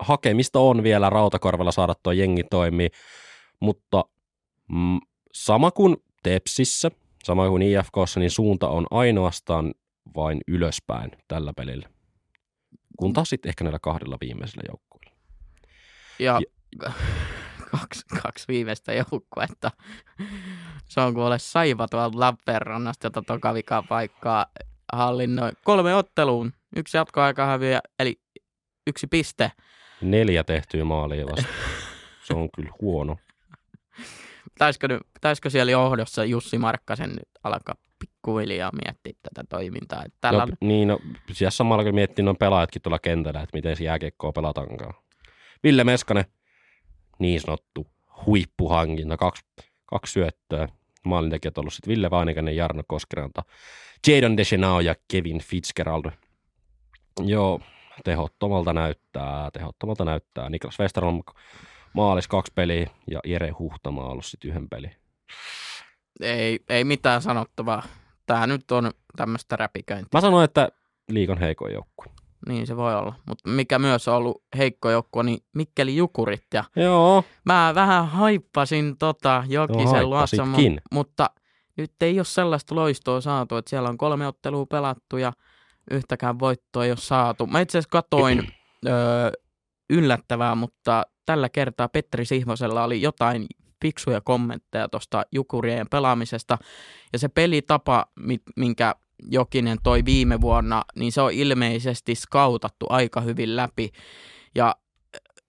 [0.00, 2.88] hakemista on vielä Rautakorvella saada tuo jengi toimii,
[3.60, 4.04] mutta
[4.68, 5.00] mm,
[5.32, 6.90] sama kuin Tepsissä,
[7.24, 9.74] sama kuin IFKssa, niin suunta on ainoastaan
[10.16, 11.88] vain ylöspäin tällä pelillä.
[12.96, 15.16] Kun taas sitten ehkä näillä kahdella viimeisellä joukkueella.
[16.18, 16.40] Ja,
[16.84, 16.92] ja
[17.80, 19.70] kaksi, kaksi viimeistä joukkuetta.
[20.84, 24.46] Se on kuin ole saiva tuolta Lappeenrannasta, jota toka vikaa paikkaa
[24.92, 25.50] hallinnoi.
[25.64, 28.20] Kolme otteluun, yksi jatkoaika häviö, eli
[28.86, 29.52] yksi piste.
[30.00, 31.52] Neljä tehtyä maalia vasta.
[32.26, 33.16] Se on kyllä huono.
[34.54, 40.02] Pitäisikö, pitäisikö siellä johdossa Jussi Markkasen nyt alkaa pikkuhiljaa miettiä tätä toimintaa?
[40.04, 40.46] Että tällä...
[40.46, 40.98] no, niin, no,
[41.32, 44.94] siellä samalla kun miettii noin pelaajatkin tuolla kentällä, että miten se jääkiekkoa pelatankaan.
[45.64, 46.24] Ville Meskanen,
[47.18, 47.86] niin sanottu
[48.26, 49.44] huippuhankinta, kaksi,
[49.86, 50.68] kaksi syöttöä.
[51.04, 53.42] Maalintekijät ollut sitten Ville Vainikainen, Jarno Koskiranta,
[54.06, 56.10] Jadon Deschenau ja Kevin Fitzgerald.
[57.24, 57.60] Joo,
[58.04, 60.50] tehottomalta näyttää, tehottomalta näyttää.
[60.50, 61.22] Niklas Westerholm
[61.92, 64.96] maalis kaksi peliä ja Jere Huhtamaa ollut sitten yhden pelin.
[66.20, 67.82] Ei, ei mitään sanottavaa.
[68.26, 70.08] Tämä nyt on tämmöistä räpiköintiä.
[70.12, 70.68] Mä sanoin, että
[71.08, 72.06] liikon heikoin joukkue.
[72.48, 73.14] Niin se voi olla.
[73.28, 76.46] Mutta mikä myös on ollut heikko joukkue, niin Mikkeli Jukurit.
[76.54, 77.24] Ja Joo.
[77.44, 80.46] Mä vähän haippasin tota Jokisen luossa,
[80.92, 81.30] mutta
[81.76, 85.32] nyt ei ole sellaista loistoa saatu, että siellä on kolme ottelua pelattu ja
[85.90, 87.46] yhtäkään voittoa ei ole saatu.
[87.46, 88.48] Mä itse asiassa katoin
[88.86, 89.30] öö,
[89.90, 93.46] yllättävää, mutta tällä kertaa Petri Sihvosella oli jotain
[93.82, 96.58] fiksuja kommentteja tuosta Jukurien pelaamisesta.
[97.12, 98.06] Ja se pelitapa,
[98.56, 98.94] minkä
[99.30, 103.90] Jokinen toi viime vuonna, niin se on ilmeisesti skautattu aika hyvin läpi.
[104.54, 104.76] Ja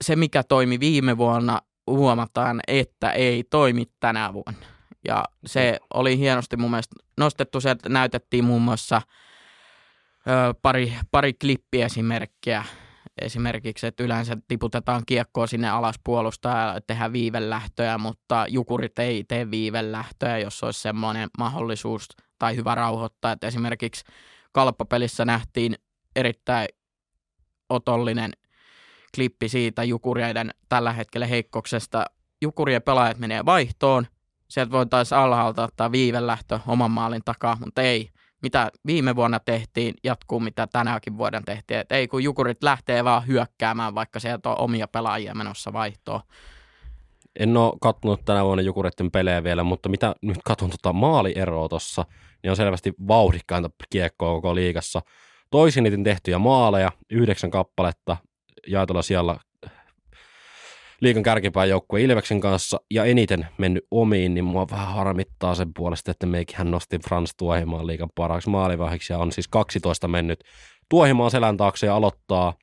[0.03, 4.65] se, mikä toimi viime vuonna, huomataan, että ei toimi tänä vuonna.
[5.07, 9.01] Ja se oli hienosti mun mielestä nostettu, se että näytettiin muun muassa
[10.27, 12.63] ö, pari, pari klippiesimerkkiä
[13.21, 19.51] esimerkiksi, että yleensä tiputetaan kiekkoa sinne alas puolustaa ja tehdään viivelähtöjä, mutta jukurit ei tee
[19.51, 22.07] viivelähtöjä, jos olisi semmoinen mahdollisuus
[22.39, 23.31] tai hyvä rauhoittaa.
[23.31, 24.05] Että esimerkiksi
[24.51, 25.75] kalppapelissä nähtiin
[26.15, 26.67] erittäin
[27.69, 28.31] otollinen
[29.15, 32.05] klippi siitä jukureiden tällä hetkellä heikkoksesta.
[32.41, 34.07] Jukurien pelaajat menee vaihtoon,
[34.47, 38.09] sieltä voitaisiin alhaalta ottaa viivelähtö oman maalin takaa, mutta ei
[38.43, 41.79] mitä viime vuonna tehtiin, jatkuu mitä tänäkin vuoden tehtiin.
[41.79, 46.21] Et ei kun Jukurit lähtee vaan hyökkäämään, vaikka sieltä on omia pelaajia menossa vaihtoon.
[47.39, 52.05] En ole katsonut tänä vuonna Jukuritten pelejä vielä, mutta mitä nyt katson tuota maalieroa tuossa,
[52.43, 55.01] niin on selvästi vauhdikkainta kiekkoa koko liigassa.
[55.51, 58.17] Toisin tehtyjä maaleja, yhdeksän kappaletta,
[58.67, 59.37] jaetulla siellä
[61.03, 66.11] liikan kärkipään joukkue Ilveksen kanssa ja eniten mennyt omiin, niin mua vähän harmittaa sen puolesta,
[66.11, 70.43] että meikin nosti Frans Tuohimaan liikan parhaaksi maalivahdiksi ja on siis 12 mennyt
[70.89, 72.53] Tuohimaan selän taakse ja aloittaa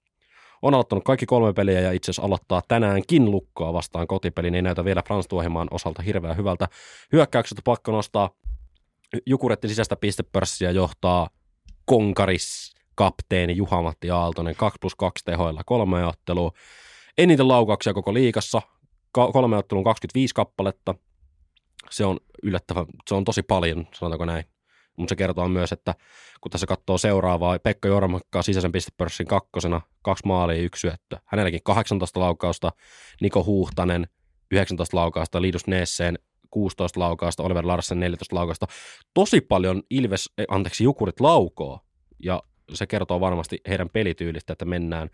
[0.63, 4.63] on aloittanut kaikki kolme peliä ja itse asiassa aloittaa tänäänkin lukkoa vastaan kotipeli, niin ei
[4.63, 6.69] näytä vielä Frans Tuohimaan osalta hirveän hyvältä.
[7.13, 8.31] Hyökkäyksestä pakko nostaa
[9.27, 11.29] Jukuretti sisäistä pistepörssiä johtaa
[11.85, 16.53] Konkaris kapteeni Juha-Matti Aaltonen 2 plus 2 tehoilla kolme ottelua
[17.23, 18.63] eniten laukauksia koko liikassa,
[19.13, 20.95] kolme ottelun 25 kappaletta.
[21.91, 24.45] Se on yllättävän, se on tosi paljon, sanotaanko näin.
[24.97, 25.95] Mutta se kertoo myös, että
[26.41, 31.19] kun tässä katsoo seuraavaa, Pekka Jormakka sisäisen pistepörssin kakkosena, kaksi maalia, yksi syöttö.
[31.25, 32.73] Hänelläkin 18 laukausta,
[33.21, 34.07] Niko Huhtanen
[34.51, 36.19] 19 laukausta, Liidus Neesseen
[36.51, 38.67] 16 laukausta, Oliver Larsen 14 laukausta.
[39.15, 41.81] Tosi paljon Ilves, eh, anteeksi, Jukurit laukoo,
[42.23, 42.43] ja
[42.75, 45.11] se kertoo varmasti heidän pelityylistä, että mennään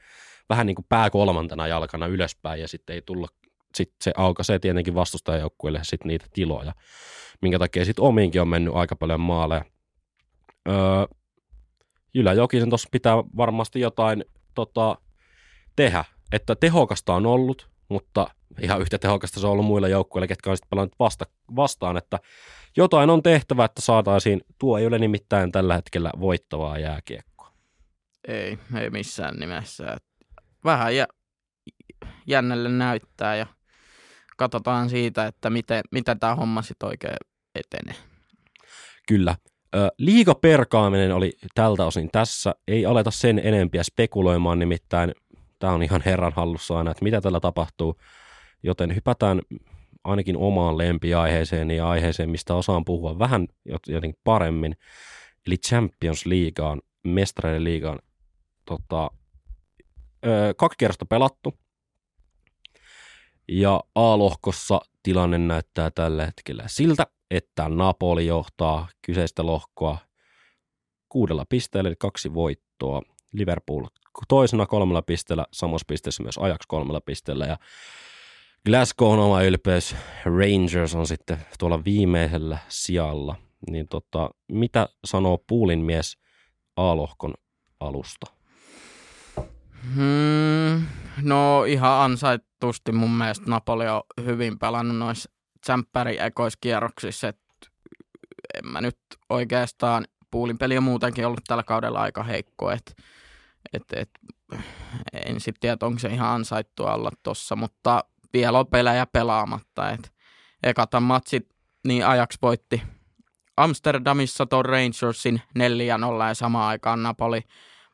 [0.48, 3.28] vähän niin kuin pää kolmantena jalkana ylöspäin ja sitten ei tulla,
[3.74, 6.72] sitten se aukaisee tietenkin vastustajajoukkueelle sitten niitä tiloja,
[7.42, 9.64] minkä takia sitten omiinkin on mennyt aika paljon maaleja.
[10.68, 11.06] Öö,
[12.14, 14.98] Jylä Jokisen tuossa pitää varmasti jotain tota,
[15.76, 18.26] tehdä, että tehokasta on ollut, mutta
[18.60, 21.24] ihan yhtä tehokasta se on ollut muilla joukkueilla, ketkä on sitten pelannut vasta,
[21.56, 22.18] vastaan, että
[22.76, 27.52] jotain on tehtävä, että saataisiin, tuo ei ole nimittäin tällä hetkellä voittavaa jääkiekkoa.
[28.28, 29.96] Ei, ei missään nimessä
[30.64, 31.06] vähän jä,
[32.26, 33.46] jännälle näyttää ja
[34.36, 37.16] katsotaan siitä, että miten, miten tämä homma sitten oikein
[37.54, 37.94] etenee.
[39.08, 39.36] Kyllä.
[39.98, 42.54] Liiga perkaaminen oli tältä osin tässä.
[42.68, 45.14] Ei aleta sen enempiä spekuloimaan, nimittäin
[45.58, 48.00] tämä on ihan herran hallussa aina, että mitä tällä tapahtuu.
[48.62, 49.40] joten hypätään
[50.04, 53.46] ainakin omaan lempiaiheeseen ja aiheeseen, mistä osaan puhua vähän
[53.86, 54.76] jotenkin paremmin,
[55.46, 57.98] eli Champions Leagueaan, mestareiden liigaan.
[58.64, 59.10] Tota,
[60.56, 61.54] kaksi kerrosta pelattu,
[63.48, 69.98] ja A-lohkossa tilanne näyttää tällä hetkellä siltä, että Napoli johtaa kyseistä lohkoa
[71.08, 73.02] kuudella pisteellä, eli kaksi voittoa.
[73.32, 73.84] Liverpool
[74.28, 77.58] toisena kolmella pisteellä, samassa pisteessä myös Ajax kolmella pisteellä ja
[78.66, 83.36] Glasgow on oma ylpeys, Rangers on sitten tuolla viimeisellä sijalla.
[83.70, 86.18] Niin tota, mitä sanoo Puulin mies
[86.76, 87.34] A-lohkon
[87.80, 88.35] alusta?
[89.94, 90.86] Hmm,
[91.22, 97.46] no ihan ansaitusti mun mielestä Napoli on hyvin pelannut noissa tsemppäri ekoiskierroksissa, että
[98.54, 102.92] en mä nyt oikeastaan, Puulin peli on muutenkin ollut tällä kaudella aika heikko, että
[103.72, 104.10] et, et,
[105.12, 109.90] en sitten tiedä, onko se ihan ansaittua olla tossa, mutta vielä on pelejä pelaamatta.
[109.90, 110.12] Et
[110.62, 111.48] ekatan matsit,
[111.86, 112.82] niin Ajax voitti
[113.56, 115.60] Amsterdamissa tuon Rangersin 4-0
[116.28, 117.40] ja samaan aikaan Napoli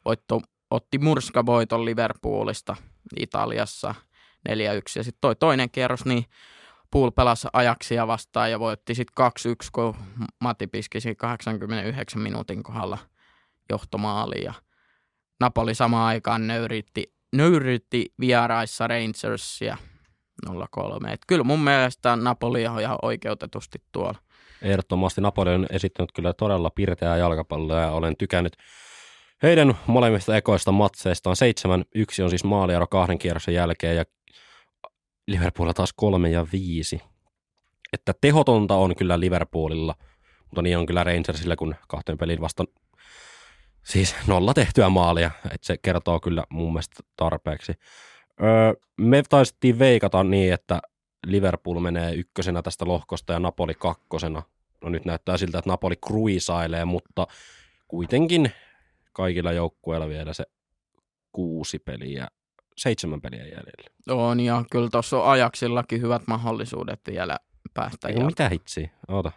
[0.04, 0.40] voitto,
[0.72, 2.76] otti murskavoiton Liverpoolista
[3.20, 3.94] Italiassa
[4.48, 4.52] 4-1.
[4.96, 6.24] Ja sitten toi toinen kierros, niin
[6.90, 9.94] Pool pelasi Ajaksia vastaan ja voitti sitten 2-1, kun
[10.40, 12.98] Matti piskisi 89 minuutin kohdalla
[13.70, 14.44] johtomaali.
[14.44, 14.54] Ja
[15.40, 19.76] Napoli samaan aikaan nöyritti, nöyritti vieraissa Rangersia
[20.50, 20.52] 0-3.
[21.08, 24.18] Et kyllä mun mielestä Napoli on ihan oikeutetusti tuolla.
[24.62, 28.56] Ehdottomasti Napoli on esittänyt kyllä todella pirteää jalkapalloa ja olen tykännyt
[29.42, 31.36] heidän molemmista ekoista matseistaan.
[32.20, 34.04] 7-1 on siis maaliero kahden kierroksen jälkeen ja
[35.26, 37.00] Liverpoolilla taas kolme ja viisi.
[37.92, 39.94] Että tehotonta on kyllä Liverpoolilla,
[40.44, 42.64] mutta niin on kyllä Rangersilla, kun kahteen pelin vasta
[43.82, 45.30] siis nolla tehtyä maalia.
[45.44, 47.72] Että se kertoo kyllä mun mielestä tarpeeksi.
[48.42, 50.80] Öö, me taisittiin veikata niin, että
[51.26, 54.42] Liverpool menee ykkösenä tästä lohkosta ja Napoli kakkosena.
[54.84, 57.26] No nyt näyttää siltä, että Napoli kruisailee, mutta
[57.88, 58.52] kuitenkin
[59.12, 60.44] kaikilla joukkueilla vielä se
[61.32, 62.28] kuusi peliä,
[62.76, 63.90] seitsemän peliä jäljellä.
[64.10, 67.36] On ja kyllä tuossa on ajaksillakin hyvät mahdollisuudet vielä
[67.74, 68.08] päästä.
[68.08, 68.90] Eiku, mitä hitsi?
[69.08, 69.32] Oota.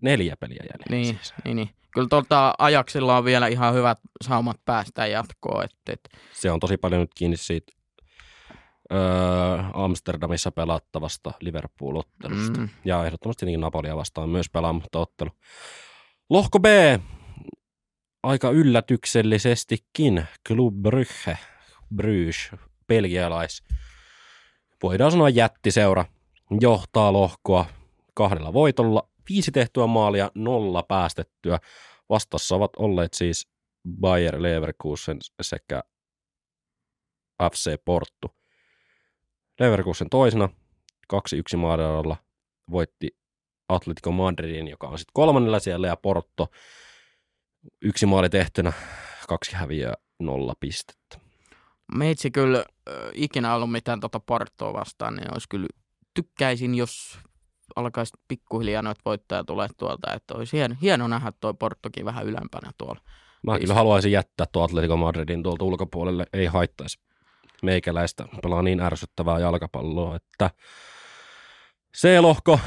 [0.00, 0.86] Neljä peliä jäljellä.
[0.90, 1.34] Niin, siis.
[1.44, 1.70] niin, niin.
[1.94, 5.64] Kyllä tuolta ajaksilla on vielä ihan hyvät saumat päästä jatkoon.
[5.64, 6.00] Et, et.
[6.32, 7.72] Se on tosi paljon nyt kiinni siitä
[8.92, 8.98] öö,
[9.74, 12.60] Amsterdamissa pelattavasta Liverpool-ottelusta.
[12.60, 12.68] Mm.
[12.84, 15.30] Ja ehdottomasti niin Napolia vastaan myös pelaamatta ottelu.
[16.30, 16.66] Lohko B,
[18.22, 21.38] aika yllätyksellisestikin Club Brugge,
[21.94, 22.50] Bruges,
[22.86, 23.62] belgialais.
[24.82, 26.04] Voidaan sanoa jättiseura,
[26.60, 27.66] johtaa lohkoa
[28.14, 31.58] kahdella voitolla, viisi tehtyä maalia, nolla päästettyä.
[32.08, 33.48] Vastassa ovat olleet siis
[34.00, 35.82] Bayer Leverkusen sekä
[37.52, 38.28] FC Porto.
[39.60, 40.48] Leverkusen toisena
[41.12, 42.16] 2-1 maalilla
[42.70, 43.16] voitti
[43.68, 46.48] Atletico Madridin, joka on sitten kolmannella siellä, ja Porto
[47.82, 48.72] yksi maali tehtynä,
[49.28, 51.18] kaksi häviöä, nolla pistettä.
[51.94, 55.66] Meitsi kyllä äh, ikinä ollut mitään tuota Portoa vastaan, niin olisi kyllä
[56.14, 57.18] tykkäisin, jos
[57.76, 62.70] alkaisi pikkuhiljaa noita voittajia tulee tuolta, että olisi hieno, hieno nähdä tuo Portokin vähän ylempänä
[62.78, 63.00] tuolla.
[63.46, 67.00] Mä kyllä haluaisin jättää tuo Atletico Madridin tuolta ulkopuolelle, ei haittaisi
[67.62, 70.50] meikäläistä pelaa niin ärsyttävää jalkapalloa, että
[71.96, 72.60] C-lohko,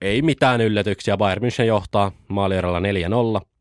[0.00, 1.16] ei mitään yllätyksiä.
[1.16, 2.80] Bayern München johtaa maalieralla
[3.40, 3.53] 4-0.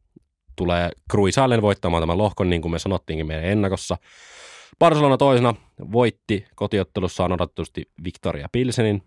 [0.55, 3.97] Tulee Kruisalen voittamaan tämän lohkon, niin kuin me sanottiinkin meidän ennakossa.
[4.79, 5.55] Barcelona toisena
[5.91, 9.03] voitti kotiottelussaan odotetusti Victoria Pilsenin,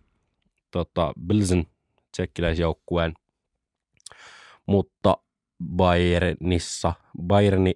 [0.71, 1.67] tota, Pilsen
[2.13, 3.15] tsekkiläisjoukkueen,
[4.67, 5.19] mutta
[5.77, 7.73] Bayernissa, Bayerni,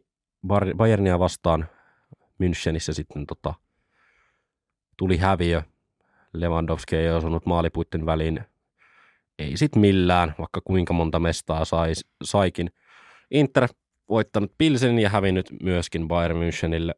[0.77, 1.69] Bayernia vastaan
[2.39, 3.55] Münchenissä sitten tota,
[4.97, 5.63] tuli häviö.
[6.33, 8.41] Lewandowski ei osunut maalipuitten väliin.
[9.39, 11.93] Ei sit millään, vaikka kuinka monta mestaa sai,
[12.25, 12.71] saikin.
[13.31, 13.69] Inter
[14.09, 16.95] voittanut Pilsenin ja hävinnyt myöskin Bayern Münchenille.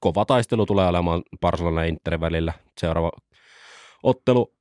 [0.00, 2.52] Kova taistelu tulee olemaan Barcelona ja Interin välillä.
[2.78, 3.12] Seuraava
[4.02, 4.54] ottelu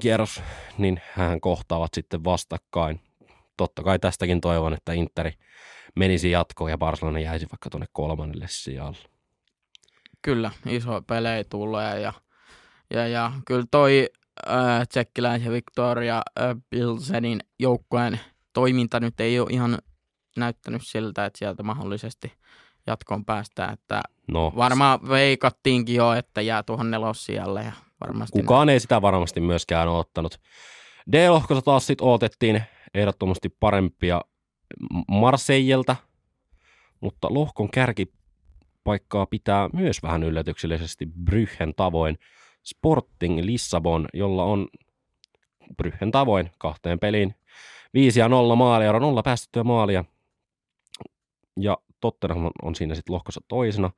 [0.00, 0.42] kierros,
[0.78, 3.00] niin hän kohtaavat sitten vastakkain.
[3.56, 5.32] Totta kai tästäkin toivon, että Interi
[5.96, 8.98] menisi jatkoon ja Barcelona jäisi vaikka tuonne kolmannelle sijalle.
[10.22, 12.12] Kyllä, iso pelejä tulee ja,
[12.90, 14.08] ja, ja kyllä toi
[14.48, 18.20] äh, tsekkiläisen Victoria äh, Pilsenin joukkueen
[18.52, 19.78] toiminta nyt ei ole ihan
[20.40, 22.32] näyttänyt siltä, että sieltä mahdollisesti
[22.86, 23.72] jatkoon päästään.
[23.72, 27.62] Että no, varmaan veikattiinkin jo, että jää tuohon nelossijalle.
[27.62, 28.72] Ja varmasti kukaan ne...
[28.72, 30.40] ei sitä varmasti myöskään ole ottanut.
[31.12, 32.62] D-lohkossa taas sitten odotettiin
[32.94, 34.20] ehdottomasti parempia
[35.08, 35.96] Marseiljeltä,
[37.00, 38.12] mutta lohkon kärki
[38.84, 42.18] paikkaa pitää myös vähän yllätyksellisesti Bryhen tavoin.
[42.62, 44.68] Sporting Lissabon, jolla on
[45.76, 47.34] Bryhen tavoin kahteen peliin
[47.94, 50.04] 5 ja 0 maalia, nolla päästettyä maalia.
[51.62, 53.90] Ja Tottenham on siinä sitten lohkossa toisena,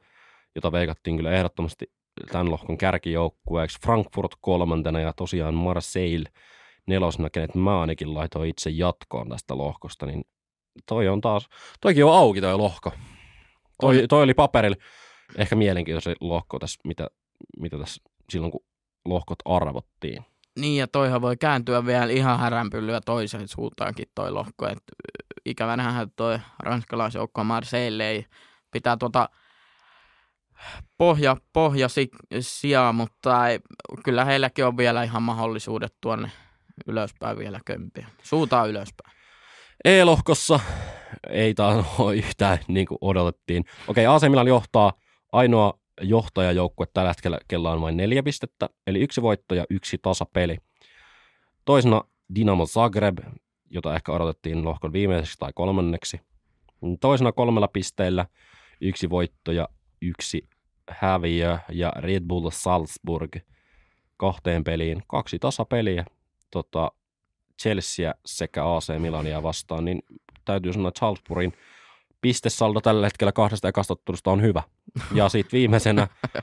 [0.55, 1.93] jota veikattiin kyllä ehdottomasti
[2.33, 3.79] tämän lohkon kärkijoukkueeksi.
[3.83, 6.29] Frankfurt kolmantena ja tosiaan Marseille
[6.87, 10.25] nelosena, kenet mä ainakin laitoin itse jatkoon tästä lohkosta, niin
[10.87, 11.49] toi on taas,
[11.81, 12.93] toikin on auki toi lohko.
[13.81, 14.77] Toi, toi oli paperilla
[15.37, 17.11] ehkä mielenkiintoinen lohko tässä, mitä,
[17.59, 18.65] mitä tässä silloin, kun
[19.05, 20.25] lohkot arvottiin.
[20.59, 24.67] Niin, ja toihan voi kääntyä vielä ihan häränpyllyä toiseen suuntaankin toi lohko.
[24.67, 24.83] Et
[25.47, 28.27] ikävä nähdä, että toi ranskalaisjoukko Marseille ei
[28.71, 29.29] pitää tuota
[30.99, 32.09] pohja, pohja si,
[32.41, 33.61] sijaa, mutta ei,
[34.05, 36.31] kyllä heilläkin on vielä ihan mahdollisuudet tuonne
[36.87, 38.07] ylöspäin vielä kömpiä.
[38.23, 39.17] Suutaan ylöspäin.
[39.85, 40.61] E-lohkossa
[41.31, 43.65] ei taas ole yhtään niin kuin odotettiin.
[43.89, 44.93] Okei, AC Milan johtaa
[45.33, 50.57] ainoa johtajajoukkue tällä hetkellä, kella on vain neljä pistettä, eli yksi voitto ja yksi tasapeli.
[51.65, 52.03] Toisena
[52.35, 53.19] Dinamo Zagreb,
[53.73, 56.21] jota ehkä odotettiin lohkon viimeiseksi tai kolmanneksi.
[57.01, 58.27] Toisena kolmella pisteellä
[58.81, 59.69] yksi voitto ja
[60.01, 60.49] yksi
[60.91, 63.37] häviö ja Red Bull Salzburg
[64.17, 66.05] kahteen peliin, kaksi tasapeliä
[66.51, 66.93] tota,
[67.63, 70.03] Chelsea sekä AC Milania vastaan, niin
[70.45, 71.53] täytyy sanoa, että Salzburgin
[72.21, 74.63] pistesaldo tällä hetkellä kahdesta ekastottelusta on hyvä.
[75.15, 76.09] Ja sitten viimeisenä,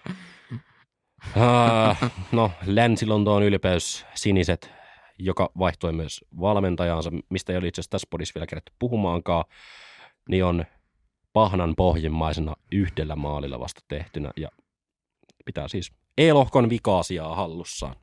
[1.35, 4.78] uh, no Länsi-Lontoon ylpeys siniset,
[5.19, 9.45] joka vaihtoi myös valmentajansa, mistä ei ole itse asiassa tässä podissa vielä kerätty puhumaankaan,
[10.29, 10.65] niin on
[11.33, 14.49] pahnan pohjimmaisena yhdellä maalilla vasta tehtynä ja
[15.45, 17.95] pitää siis E-lohkon vika-asiaa hallussaan.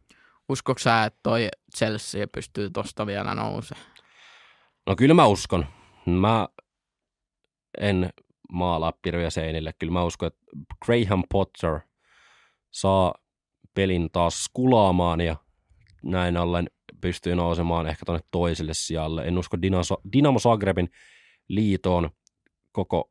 [0.48, 3.86] Uskotko sä, että toi Chelsea pystyy tosta vielä nousemaan?
[4.86, 5.66] No kyllä mä uskon.
[6.06, 6.48] Mä
[7.80, 8.10] en
[8.52, 9.72] maalaa piruja seinille.
[9.78, 10.40] Kyllä mä uskon, että
[10.84, 11.80] Graham Potter
[12.70, 13.14] saa
[13.74, 15.36] pelin taas skulaamaan ja
[16.02, 16.66] näin ollen
[17.00, 19.24] pystyy nousemaan ehkä tuonne toiselle sijalle.
[19.24, 19.56] En usko
[20.12, 20.88] Dinamo, Zagrebin
[21.48, 22.10] liitoon
[22.72, 23.10] koko,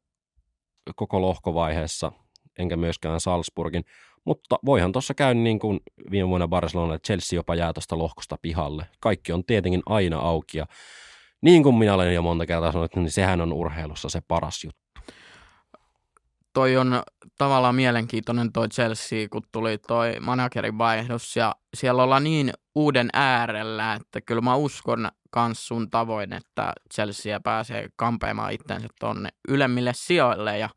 [0.96, 2.12] koko lohkovaiheessa,
[2.60, 3.86] enkä myöskään Salzburgin.
[4.26, 5.80] Mutta voihan tuossa käydä niin kuin
[6.12, 8.86] viime vuonna Barcelona, että Chelsea jopa jää tuosta lohkosta pihalle.
[9.00, 10.66] Kaikki on tietenkin aina auki ja
[11.42, 14.85] niin kuin minä olen jo monta kertaa sanonut, niin sehän on urheilussa se paras juttu.
[16.56, 17.03] Toi on
[17.38, 23.93] tavallaan mielenkiintoinen toi Chelsea, kun tuli toi managerin vaihdos ja siellä ollaan niin uuden äärellä,
[23.93, 30.58] että kyllä mä uskon kans sun tavoin, että Chelsea pääsee kampeamaan itsensä tonne ylemmille sijoille
[30.58, 30.70] ja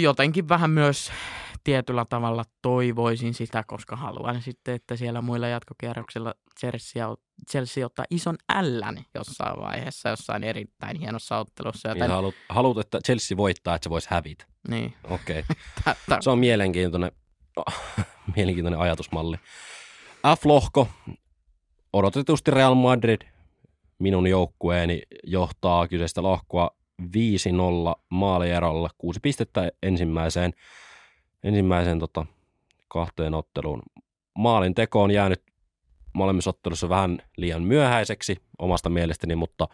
[0.00, 1.12] jotenkin vähän myös
[1.64, 7.16] tietyllä tavalla toivoisin sitä, koska haluan sitten, että siellä muilla jatkokierroksilla Chelsea,
[7.50, 11.88] Chelsea ottaa ison ällän jossain vaiheessa, jossain erittäin hienossa ottelussa.
[11.88, 12.00] Joten...
[12.00, 14.44] Niin haluat, haluat, että Chelsea voittaa, että se voisi hävitä.
[14.68, 14.94] Niin.
[15.10, 15.44] Okei.
[15.80, 16.18] Okay.
[16.20, 17.12] se on mielenkiintoinen,
[18.36, 19.36] mielenkiintoinen ajatusmalli.
[20.26, 20.88] F-lohko,
[21.92, 23.20] odotetusti Real Madrid,
[23.98, 26.70] minun joukkueeni, johtaa kyseistä lohkoa
[27.02, 27.06] 5-0
[28.08, 30.52] maalierolla, kuusi pistettä ensimmäiseen
[31.44, 32.26] ensimmäiseen tota,
[32.88, 33.82] kahteen otteluun.
[34.38, 35.42] Maalin teko on jäänyt
[36.12, 39.68] molemmissa ottelussa vähän liian myöhäiseksi omasta mielestäni, mutta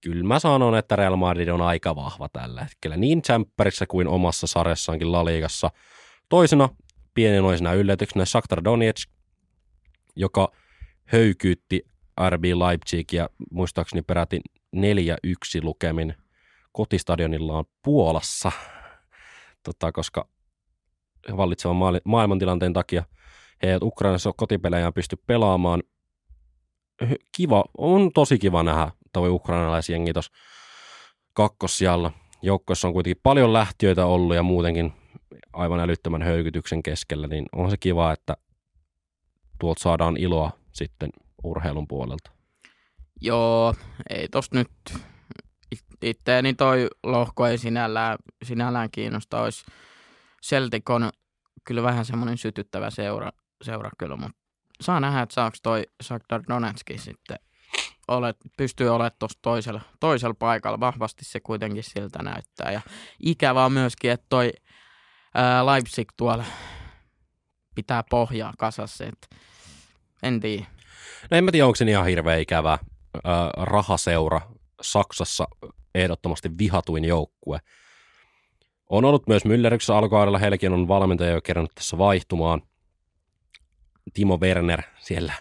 [0.00, 4.46] kyllä mä sanon, että Real Madrid on aika vahva tällä hetkellä, niin Champerissa kuin omassa
[4.46, 5.70] sarjassaankin La Ligassa.
[6.28, 6.68] Toisena
[7.14, 9.10] pienenoisena yllätyksenä Shakhtar Donetsk,
[10.16, 10.52] joka
[11.04, 11.86] höykyytti
[12.28, 14.40] RB Leipzigia muistaakseni peräti
[14.76, 14.80] 4-1
[15.62, 16.14] lukemin
[16.72, 18.52] kotistadionillaan Puolassa
[19.62, 20.28] tota, koska
[21.36, 23.04] vallitsevan maailmantilanteen takia
[23.62, 25.82] he eivät Ukrainassa kotipelejä pysty pelaamaan.
[27.36, 30.32] Kiva, on tosi kiva nähdä toi ukrainalaisjengi tuossa
[31.32, 32.12] kakkossijalla.
[32.42, 34.92] Joukkoissa on kuitenkin paljon lähtiöitä ollut ja muutenkin
[35.52, 38.36] aivan älyttömän höykytyksen keskellä, niin on se kiva, että
[39.60, 41.10] tuolta saadaan iloa sitten
[41.44, 42.30] urheilun puolelta.
[43.20, 43.74] Joo,
[44.10, 44.70] ei tos nyt
[46.02, 49.42] itteeni toi lohko ei sinällään, sinällään kiinnosta.
[49.42, 49.64] Olisi
[50.44, 51.10] Celtic on
[51.64, 53.32] kyllä vähän semmoinen sytyttävä seura,
[53.62, 54.38] seura kyllä, mutta
[54.80, 57.38] saa nähdä, että saako toi Shakhtar Donetski sitten
[58.08, 60.80] olet, pystyy olemaan tuossa toisella, toisella paikalla.
[60.80, 62.72] Vahvasti se kuitenkin siltä näyttää.
[62.72, 62.80] Ja
[63.20, 64.52] ikävää myöskin, että toi
[65.34, 66.44] ää, Leipzig tuolla
[67.74, 69.04] pitää pohjaa kasassa.
[69.04, 69.36] Et
[70.22, 70.66] en tiedä.
[71.30, 72.78] No en mä tiedä, onko se ihan hirveä ikävä
[73.24, 74.40] ää, rahaseura
[74.82, 75.48] Saksassa
[75.94, 77.58] ehdottomasti vihatuin joukkue.
[78.90, 82.62] On ollut myös Mülleriksessä alkuaudella, heilläkin on valmentaja jo kerännyt tässä vaihtumaan.
[84.14, 85.32] Timo Werner siellä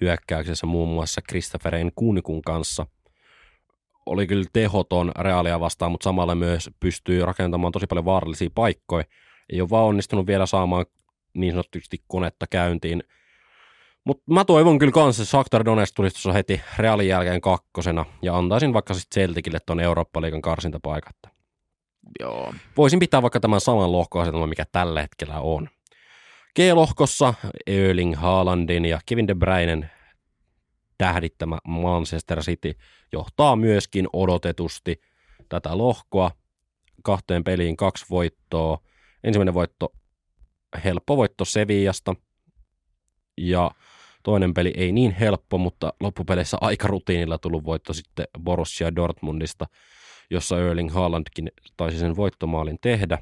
[0.00, 2.86] hyökkäyksessä muun muassa Christopherein Kunikun kanssa.
[4.06, 9.04] Oli kyllä tehoton reaalia vastaan, mutta samalla myös pystyy rakentamaan tosi paljon vaarallisia paikkoja.
[9.52, 10.86] Ei ole vaan onnistunut vielä saamaan
[11.34, 13.04] niin sanotusti konetta käyntiin.
[14.04, 18.36] Mutta mä toivon kyllä kanssa, että Shakhtar Donetsk tulisi tuossa heti Realin jälkeen kakkosena ja
[18.36, 21.28] antaisin vaikka sitten Celticille tuon Eurooppa-liigan karsintapaikatta.
[22.20, 22.54] Joo.
[22.76, 25.68] Voisin pitää vaikka tämän saman lohkoasetelman, mikä tällä hetkellä on.
[26.56, 27.34] G-lohkossa
[27.66, 29.90] Erling Haalandin ja Kevin De Bruynen
[30.98, 32.72] tähdittämä Manchester City
[33.12, 35.00] johtaa myöskin odotetusti
[35.48, 36.30] tätä lohkoa
[37.02, 38.78] kahteen peliin kaksi voittoa.
[39.24, 39.92] Ensimmäinen voitto,
[40.84, 42.14] helppo voitto Sevillasta
[43.36, 43.70] ja
[44.22, 49.66] toinen peli ei niin helppo, mutta loppupeleissä aika rutiinilla tullut voitto sitten Borussia Dortmundista,
[50.30, 53.18] jossa Erling Haalandkin taisi sen voittomaalin tehdä.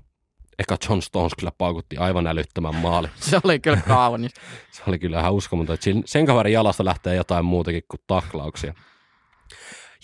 [0.59, 3.09] Eka John Stones kyllä paukutti aivan älyttömän maali.
[3.16, 4.32] Se oli kyllä kaunis.
[4.70, 8.74] Se oli kyllä ihan uskomaton, että sen kaverin jalasta lähtee jotain muutakin kuin taklauksia.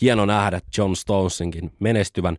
[0.00, 2.36] Hieno nähdä John Stonesinkin menestyvän.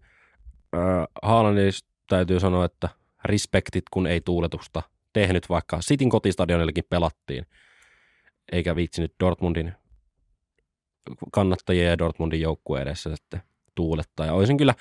[1.23, 2.89] Haalandista täytyy sanoa, että
[3.25, 4.83] respektit kun ei tuuletusta
[5.13, 7.45] tehnyt, vaikka Sitin kotistadionillekin pelattiin,
[8.51, 9.73] eikä viitsinyt Dortmundin
[11.31, 13.41] kannattajia ja Dortmundin joukkueen edessä sitten
[13.75, 14.25] tuuletta.
[14.25, 14.73] Ja olisin kyllä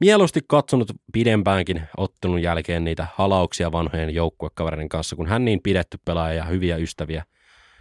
[0.00, 6.34] mieluusti katsonut pidempäänkin ottelun jälkeen niitä halauksia vanhojen joukkuekavereiden kanssa, kun hän niin pidetty pelaaja
[6.34, 7.24] ja hyviä ystäviä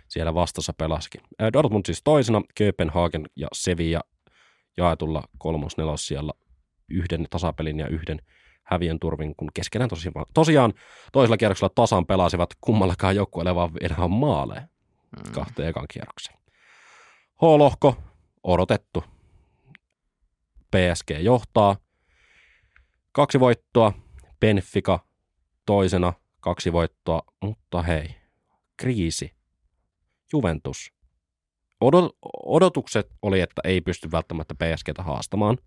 [0.08, 1.22] siellä vastassa pelaskin.
[1.54, 4.02] Dortmund siis toisena, Köpenhagen ja Sevilla
[4.78, 6.32] jaetulla kolmos siellä
[6.90, 8.20] yhden tasapelin ja yhden
[8.64, 10.74] häviön turvin, kun keskenään tosiaan, tosiaan
[11.12, 14.62] toisella kierroksella tasan pelasivat kummallakaan joukkueelle vaan enää maaleja
[15.18, 15.32] mm.
[15.32, 16.40] kahteen ekan kierrokseen.
[17.36, 17.98] H-lohko,
[18.44, 19.04] odotettu.
[20.72, 21.76] PSG johtaa.
[23.12, 23.94] Kaksi voittoa.
[24.40, 25.00] Benfica
[25.66, 28.16] toisena kaksi voittoa, mutta hei,
[28.78, 29.36] kriisi.
[30.34, 30.94] Juventus.
[31.86, 35.58] Odot- odotukset oli, että ei pysty välttämättä PSGtä haastamaan.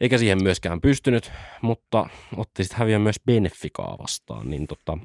[0.00, 4.50] Eikä siihen myöskään pystynyt, mutta otti sitten häviä myös Benficaa vastaan.
[4.50, 4.98] Niin tota,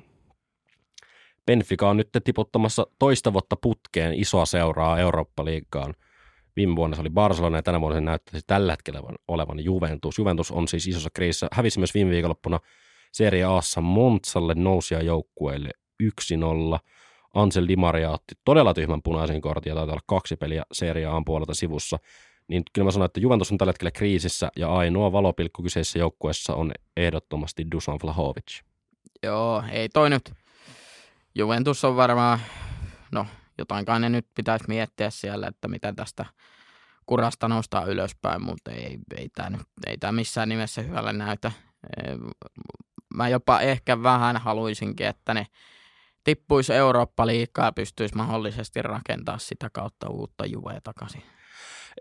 [1.46, 5.94] Benfica on nyt tiputtamassa toista vuotta putkeen isoa seuraa Eurooppa-liigaan.
[6.56, 10.18] Viime vuonna se oli Barcelona ja tänä vuonna se näyttäisi tällä hetkellä olevan Juventus.
[10.18, 11.48] Juventus on siis isossa kriisissä.
[11.52, 12.60] Hävisi myös viime viikonloppuna
[13.12, 15.70] Serie Aassa Montsalle nousia joukkueelle
[16.04, 16.08] 1-0.
[17.34, 21.22] Ansel Di Maria otti todella tyhmän punaisen kortin ja taitaa olla kaksi peliä Serie A
[21.26, 22.00] puolelta sivussa.
[22.48, 26.56] Niin kyllä mä sanon, että Juventus on tällä hetkellä kriisissä ja ainoa valopilkku kyseisessä joukkueessa
[26.56, 28.62] on ehdottomasti Dusan Vlahovic.
[29.24, 30.34] Joo, ei toi nyt
[31.36, 32.40] Juventus on varmaan,
[33.12, 33.26] no
[33.58, 36.26] jotainkaan ne nyt pitäisi miettiä siellä, että mitä tästä
[37.06, 39.58] kurasta nostaa ylöspäin, mutta ei, ei tämä
[39.88, 41.52] ei missään nimessä hyvällä näytä.
[43.16, 45.48] Mä jopa ehkä vähän haluaisinkin, että ne
[46.24, 51.24] tippuisi Eurooppa-liikaa ja pystyisi mahdollisesti rakentaa sitä kautta uutta Juvea takaisin.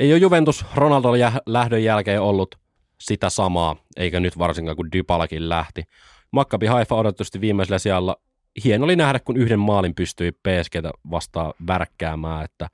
[0.00, 1.14] Ei ole Juventus Ronaldon
[1.46, 2.54] lähdön jälkeen ollut
[3.00, 5.82] sitä samaa, eikä nyt varsinkaan kun Dybalakin lähti.
[6.30, 8.16] Maccabi Haifa odotusti viimeisellä sijalla
[8.64, 12.68] hieno oli nähdä, kun yhden maalin pystyi PSGtä vastaan värkkäämään, että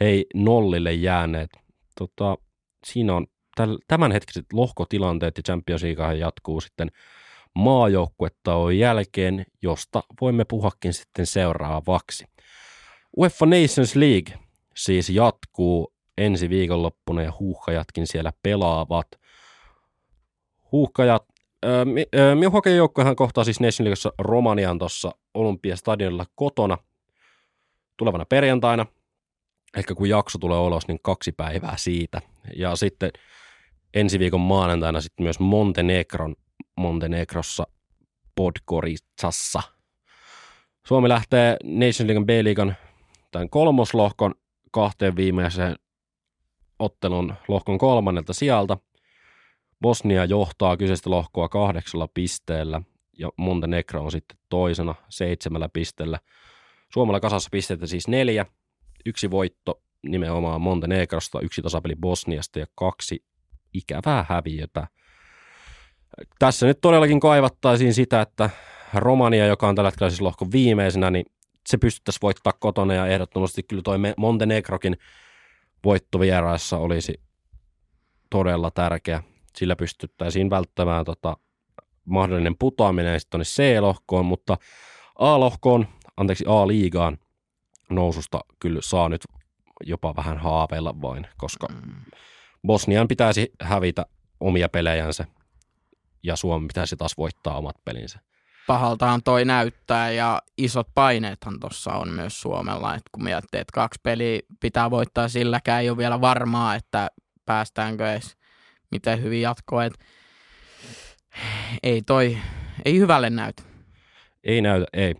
[0.00, 1.50] hei nollille jääneet.
[1.98, 2.38] Tota,
[2.86, 3.26] siinä on
[3.88, 6.90] tämänhetkiset lohkotilanteet ja Champions League jatkuu sitten
[7.54, 12.24] maajoukkuettaon jälkeen, josta voimme puhakin sitten seuraavaksi.
[13.16, 14.38] UEFA Nations League
[14.76, 19.06] siis jatkuu ensi viikonloppuna ja huuhkajatkin siellä pelaavat.
[20.72, 21.24] Huuhkajat
[22.34, 26.78] Minun hokejoukkohan kohtaa siis Nation Romanian tuossa Olympiastadionilla kotona
[27.96, 28.86] tulevana perjantaina.
[29.76, 32.20] Ehkä kun jakso tulee ulos, niin kaksi päivää siitä.
[32.56, 33.10] Ja sitten
[33.94, 36.36] ensi viikon maanantaina sitten myös Montenegron,
[36.76, 37.66] Montenegrossa
[38.34, 39.62] Podgoricassa.
[40.86, 42.76] Suomi lähtee Nation Leaguean B-liigan
[43.30, 44.34] tämän kolmoslohkon
[44.70, 45.76] kahteen viimeiseen
[46.78, 48.78] ottelun lohkon kolmannelta sijalta–
[49.80, 52.82] Bosnia johtaa kyseistä lohkoa kahdeksalla pisteellä
[53.18, 56.18] ja Montenegro on sitten toisena seitsemällä pisteellä.
[56.92, 58.46] Suomella kasassa pisteitä siis neljä,
[59.06, 63.24] yksi voitto nimenomaan Montenegrosta, yksi tasapeli Bosniasta ja kaksi
[63.74, 64.88] ikävää häviötä.
[66.38, 68.50] Tässä nyt todellakin kaivattaisiin sitä, että
[68.94, 71.26] Romania, joka on tällä hetkellä siis lohkon viimeisenä, niin
[71.68, 74.96] se pystyttäisiin voittaa kotona ja ehdottomasti kyllä toi Montenegrokin
[75.84, 77.20] voitto vieraissa olisi
[78.30, 79.22] todella tärkeä
[79.58, 81.36] sillä pystyttäisiin välttämään tota,
[82.04, 84.56] mahdollinen putoaminen sitten tuonne C-lohkoon, mutta
[85.18, 85.86] A-lohkoon,
[86.16, 87.18] anteeksi A-liigaan
[87.90, 89.22] noususta kyllä saa nyt
[89.86, 91.94] jopa vähän haaveilla vain, koska mm.
[92.66, 94.06] Bosnian pitäisi hävitä
[94.40, 95.24] omia pelejänsä
[96.22, 98.20] ja Suomi pitäisi taas voittaa omat pelinsä.
[98.66, 104.00] Pahaltaan toi näyttää ja isot paineethan tuossa on myös Suomella, että kun miettii, että kaksi
[104.02, 107.10] peliä pitää voittaa silläkään, ei ole vielä varmaa, että
[107.46, 108.37] päästäänkö edes
[108.90, 109.84] miten hyvin jatkoa.
[109.84, 109.94] Et
[111.82, 112.38] ei toi,
[112.84, 113.62] ei hyvälle näytä.
[114.44, 115.14] Ei näytä, ei.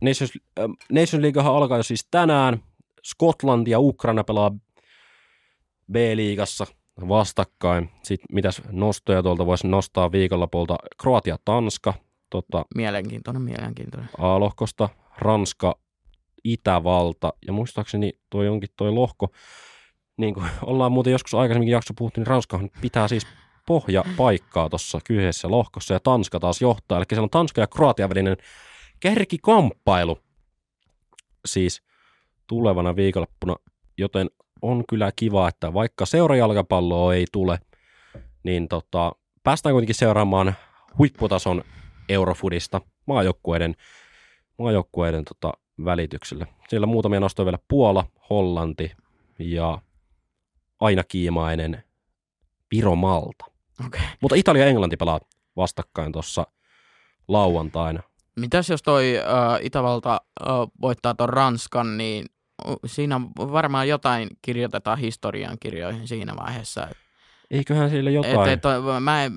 [0.00, 2.62] Nations, äh, Nations Leaguehan alkaa jo siis tänään.
[3.04, 4.50] Skotlanti ja Ukraina pelaa
[5.92, 6.66] B-liigassa
[7.08, 7.90] vastakkain.
[8.02, 10.76] Sitten mitäs nostoja tuolta voisi nostaa viikonlopulta?
[11.02, 11.94] Kroatia, Tanska,
[12.30, 14.08] tota, Mielenkiintoinen, mielenkiintoinen.
[14.18, 14.88] A-lohkosta,
[15.18, 15.78] Ranska,
[16.44, 19.28] Itävalta ja muistaakseni toi onkin toi lohko,
[20.20, 23.26] niin kuin ollaan muuten joskus aikaisemminkin jakso puhuttu, niin Ranskahan pitää siis
[23.66, 26.98] pohjapaikkaa tuossa kyseisessä lohkossa ja Tanska taas johtaa.
[26.98, 28.36] Eli siellä on Tanska ja Kroatia välinen
[29.00, 30.18] kärkikamppailu
[31.46, 31.82] siis
[32.46, 33.56] tulevana viikonloppuna,
[33.98, 34.30] joten
[34.62, 37.58] on kyllä kiva, että vaikka seurajalkapalloa ei tule,
[38.42, 39.12] niin tota,
[39.42, 40.54] päästään kuitenkin seuraamaan
[40.98, 41.64] huipputason
[42.08, 43.74] Eurofudista maajoukkueiden,
[44.58, 45.52] maajoukkueiden tota,
[45.84, 46.46] välityksellä.
[46.68, 48.92] Siellä muutamia nostoja vielä Puola, Hollanti
[49.38, 49.78] ja
[50.80, 51.84] aina kiimainen
[52.70, 53.44] Viro Malta.
[53.86, 54.00] Okay.
[54.20, 55.20] Mutta Italia ja Englanti pelaa
[55.56, 56.46] vastakkain tuossa
[57.28, 58.02] lauantaina.
[58.36, 60.48] Mitäs jos toi äh, Itävalta äh,
[60.80, 62.26] voittaa ton Ranskan, niin
[62.86, 66.88] siinä varmaan jotain kirjoitetaan historian kirjoihin siinä vaiheessa.
[67.50, 68.48] Eiköhän sille jotain.
[68.48, 68.62] et, et,
[69.00, 69.32] mä en,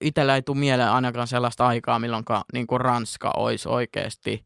[0.00, 4.44] itellä ei tule mieleen ainakaan sellaista aikaa, milloin niin Ranska olisi oikeasti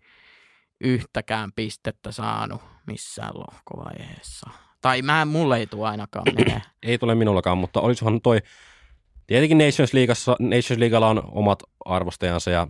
[0.80, 4.50] yhtäkään pistettä saanut missään lohkovaiheessa.
[4.82, 6.62] Tai mä, mulle ei tule ainakaan menee.
[6.82, 8.38] ei tule minullakaan, mutta olisihan toi,
[9.26, 12.68] tietenkin Nations Leagueassa, Nations Leaguealla on omat arvostajansa ja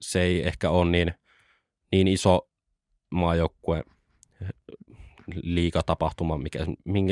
[0.00, 1.14] se ei ehkä ole niin,
[1.92, 2.48] niin iso
[3.10, 3.84] maajoukkue
[5.42, 6.58] liikatapahtuma, mikä,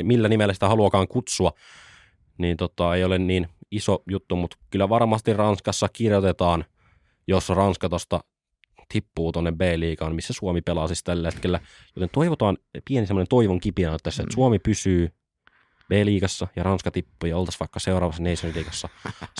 [0.03, 1.53] millä nimellä sitä haluakaan kutsua,
[2.38, 6.64] niin tota, ei ole niin iso juttu, mutta kyllä varmasti Ranskassa kirjoitetaan,
[7.26, 8.20] jos Ranska tuosta
[8.89, 11.61] tippuu tuonne B-liigaan, missä Suomi pelaa siis tällä hetkellä.
[11.97, 14.34] Joten toivotaan pieni semmoinen toivon kipinä tässä, että mm.
[14.34, 15.11] Suomi pysyy
[15.89, 18.89] B-liigassa ja Ranska tippuu ja oltaisiin vaikka seuraavassa Nation liigassa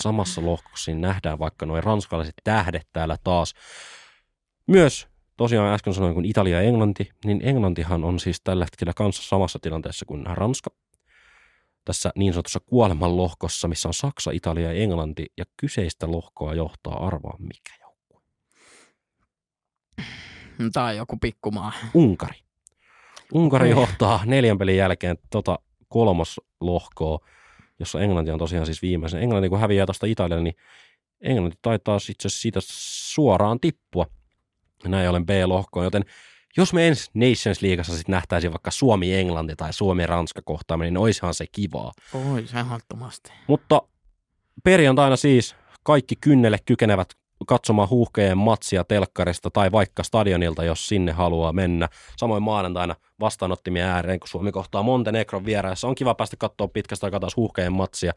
[0.01, 3.53] samassa lohkossa, niin nähdään vaikka noin ranskalaiset tähdet täällä taas.
[4.67, 9.23] Myös tosiaan äsken sanoin, kun Italia ja Englanti, niin Englantihan on siis tällä hetkellä kanssa
[9.23, 10.69] samassa tilanteessa kuin Ranska.
[11.85, 17.05] Tässä niin sanotussa kuoleman lohkossa, missä on Saksa, Italia ja Englanti, ja kyseistä lohkoa johtaa
[17.07, 17.86] arvaa mikä
[19.97, 20.69] joukkue.
[20.73, 21.71] Tai joku pikkumaa.
[21.93, 22.39] Unkari.
[23.33, 27.19] Unkari johtaa neljän pelin jälkeen tota kolmas lohkoa,
[27.79, 29.21] jossa Englanti on tosiaan siis viimeisen.
[29.21, 30.55] Englanti kun häviää tuosta Italialle, niin
[31.21, 34.05] Englanti taitaa itse siitä suoraan tippua
[34.85, 36.05] näin ollen B-lohkoon, joten
[36.57, 41.45] jos me ensi Nations Leagueassa sitten nähtäisiin vaikka Suomi-Englanti tai Suomi-Ranska kohtaaminen, niin olisihan se
[41.51, 41.91] kivaa.
[42.13, 43.31] Oi, ehdottomasti.
[43.47, 43.81] Mutta
[44.63, 47.09] perjantaina siis kaikki kynnelle kykenevät
[47.47, 51.89] katsomaan huuhkeen matsia telkkarista tai vaikka stadionilta, jos sinne haluaa mennä.
[52.17, 55.87] Samoin maanantaina vastaanottimien ääreen, kun Suomi kohtaa Montenegron vieraissa.
[55.87, 58.13] On kiva päästä katsoa pitkästä aikaa taas huuhkeen matsia.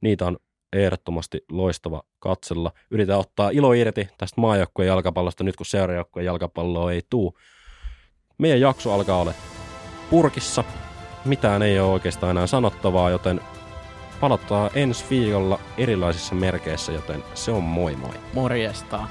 [0.00, 0.36] Niitä on
[0.72, 2.72] ehdottomasti loistava katsella.
[2.90, 7.38] Yritetään ottaa ilo irti tästä maajoukkueen jalkapallosta nyt kun seuraajoukkueen jalkapalloa ei tuu.
[8.38, 9.32] Meidän jakso alkaa olla
[10.10, 10.64] purkissa.
[11.24, 13.40] Mitään ei ole oikeastaan enää sanottavaa, joten
[14.20, 18.14] palataan ensi viikolla erilaisissa merkeissä, joten se on moi moi.
[18.32, 19.08] Morjesta.